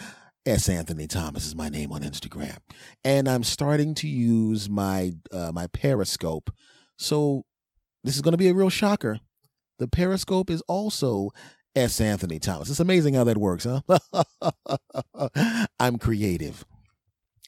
[0.45, 0.69] S.
[0.69, 2.57] Anthony Thomas is my name on Instagram,
[3.03, 6.49] and I'm starting to use my uh, my Periscope.
[6.97, 7.43] So
[8.03, 9.19] this is going to be a real shocker.
[9.77, 11.29] The Periscope is also
[11.75, 12.01] S.
[12.01, 12.69] Anthony Thomas.
[12.69, 13.81] It's amazing how that works, huh?
[15.79, 16.65] I'm creative.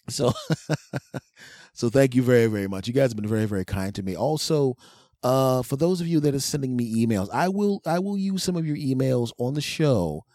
[0.09, 0.33] So
[1.73, 2.87] so thank you very very much.
[2.87, 4.15] You guys have been very very kind to me.
[4.15, 4.75] Also,
[5.23, 8.43] uh, for those of you that are sending me emails, I will I will use
[8.43, 10.25] some of your emails on the show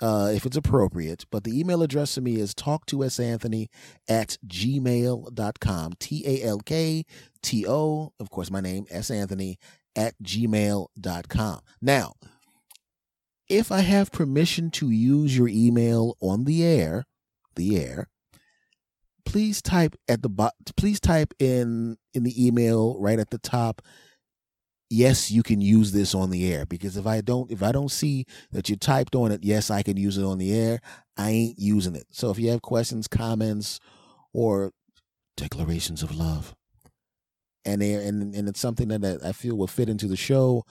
[0.00, 1.24] uh, if it's appropriate.
[1.30, 3.68] But the email address to me is talk to s anthony
[4.08, 5.92] at gmail.com.
[5.98, 7.04] T A L K
[7.42, 9.58] T O, of course, my name, S Anthony
[9.96, 11.60] at gmail.com.
[11.80, 12.14] Now,
[13.48, 17.04] if I have permission to use your email on the air,
[17.56, 18.08] the air,
[19.24, 23.82] please type at the bot please type in in the email right at the top
[24.90, 27.90] yes, you can use this on the air because if I don't if I don't
[27.90, 30.80] see that you typed on it, yes, I can use it on the air,
[31.16, 32.06] I ain't using it.
[32.10, 33.80] So if you have questions, comments,
[34.32, 34.72] or
[35.36, 36.54] declarations of love,
[37.64, 40.64] and they and and it's something that I feel will fit into the show,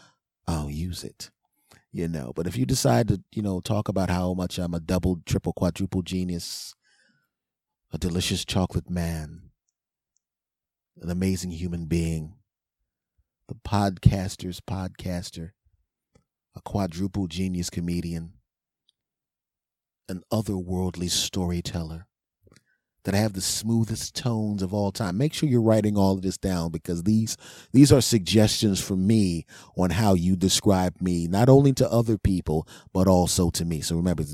[0.45, 1.31] I'll use it.
[1.91, 4.79] You know, but if you decide to, you know, talk about how much I'm a
[4.79, 6.75] double, triple, quadruple genius,
[7.91, 9.49] a delicious chocolate man,
[11.01, 12.35] an amazing human being,
[13.49, 15.49] the podcaster's podcaster,
[16.55, 18.33] a quadruple genius comedian,
[20.07, 22.05] an otherworldly storyteller,
[23.05, 25.17] that have the smoothest tones of all time.
[25.17, 27.37] Make sure you're writing all of this down because these
[27.71, 32.67] these are suggestions from me on how you describe me, not only to other people
[32.93, 33.81] but also to me.
[33.81, 34.25] So remember,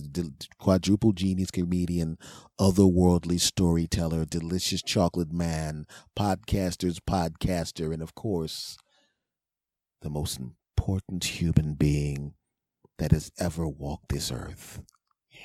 [0.59, 2.17] quadruple genius comedian,
[2.59, 5.85] otherworldly storyteller, delicious chocolate man,
[6.19, 8.77] podcaster's podcaster, and of course,
[10.01, 12.33] the most important human being
[12.97, 14.81] that has ever walked this earth.
[15.29, 15.39] Yeah.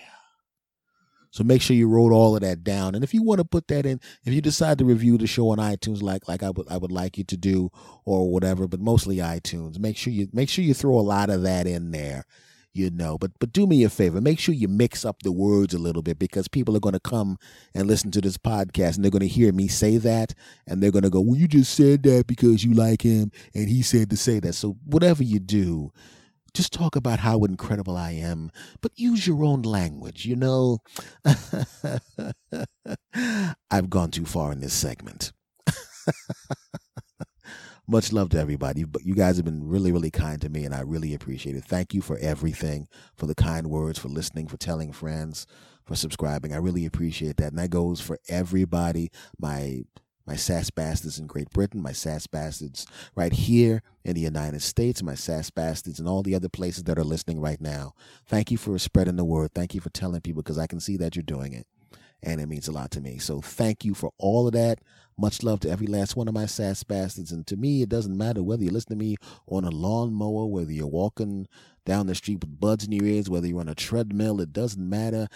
[1.30, 2.94] So make sure you wrote all of that down.
[2.94, 5.50] And if you want to put that in, if you decide to review the show
[5.50, 7.70] on iTunes like like I would I would like you to do
[8.04, 11.42] or whatever, but mostly iTunes, make sure you make sure you throw a lot of
[11.42, 12.24] that in there
[12.72, 15.74] you know but but do me a favor make sure you mix up the words
[15.74, 17.36] a little bit because people are going to come
[17.74, 20.34] and listen to this podcast and they're going to hear me say that
[20.66, 23.68] and they're going to go well you just said that because you like him and
[23.68, 25.90] he said to say that so whatever you do
[26.54, 28.50] just talk about how incredible I am,
[28.80, 30.78] but use your own language, you know?
[33.70, 35.32] I've gone too far in this segment.
[37.90, 38.84] Much love to everybody.
[38.84, 41.64] But you guys have been really, really kind to me, and I really appreciate it.
[41.64, 42.86] Thank you for everything,
[43.16, 45.44] for the kind words, for listening, for telling friends,
[45.84, 46.52] for subscribing.
[46.54, 47.48] I really appreciate that.
[47.48, 49.10] And that goes for everybody.
[49.40, 49.82] My
[50.24, 52.86] my sass bastards in Great Britain, my sass bastards
[53.16, 56.96] right here in the United States, my sass bastards and all the other places that
[56.96, 57.94] are listening right now.
[58.26, 59.50] Thank you for spreading the word.
[59.52, 61.66] Thank you for telling people because I can see that you're doing it.
[62.22, 63.18] And it means a lot to me.
[63.18, 64.78] So thank you for all of that.
[65.20, 67.30] Much love to every last one of my sass bastards.
[67.30, 69.16] And to me, it doesn't matter whether you listen to me
[69.46, 71.46] on a lawnmower, whether you're walking
[71.84, 74.88] down the street with buds in your ears, whether you're on a treadmill, it doesn't
[74.88, 75.28] matter.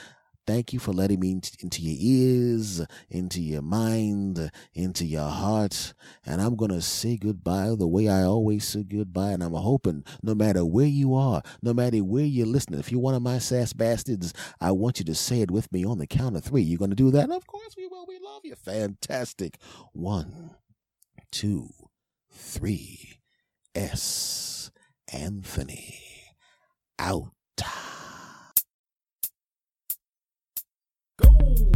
[0.47, 5.95] Thank you for letting me into your ears, into your mind, into your heart.
[6.27, 9.31] And I'm going to say goodbye the way I always say goodbye.
[9.33, 13.01] And I'm hoping no matter where you are, no matter where you're listening, if you're
[13.01, 16.07] one of my sass bastards, I want you to say it with me on the
[16.07, 16.63] count of three.
[16.63, 17.31] You're going to do that?
[17.31, 18.05] Of course we will.
[18.07, 18.55] We love you.
[18.55, 19.57] Fantastic.
[19.93, 20.51] One,
[21.33, 21.71] two,
[22.31, 23.19] three.
[23.75, 24.71] S.
[25.13, 25.99] Anthony.
[26.99, 27.33] Out.
[31.45, 31.74] Ooh.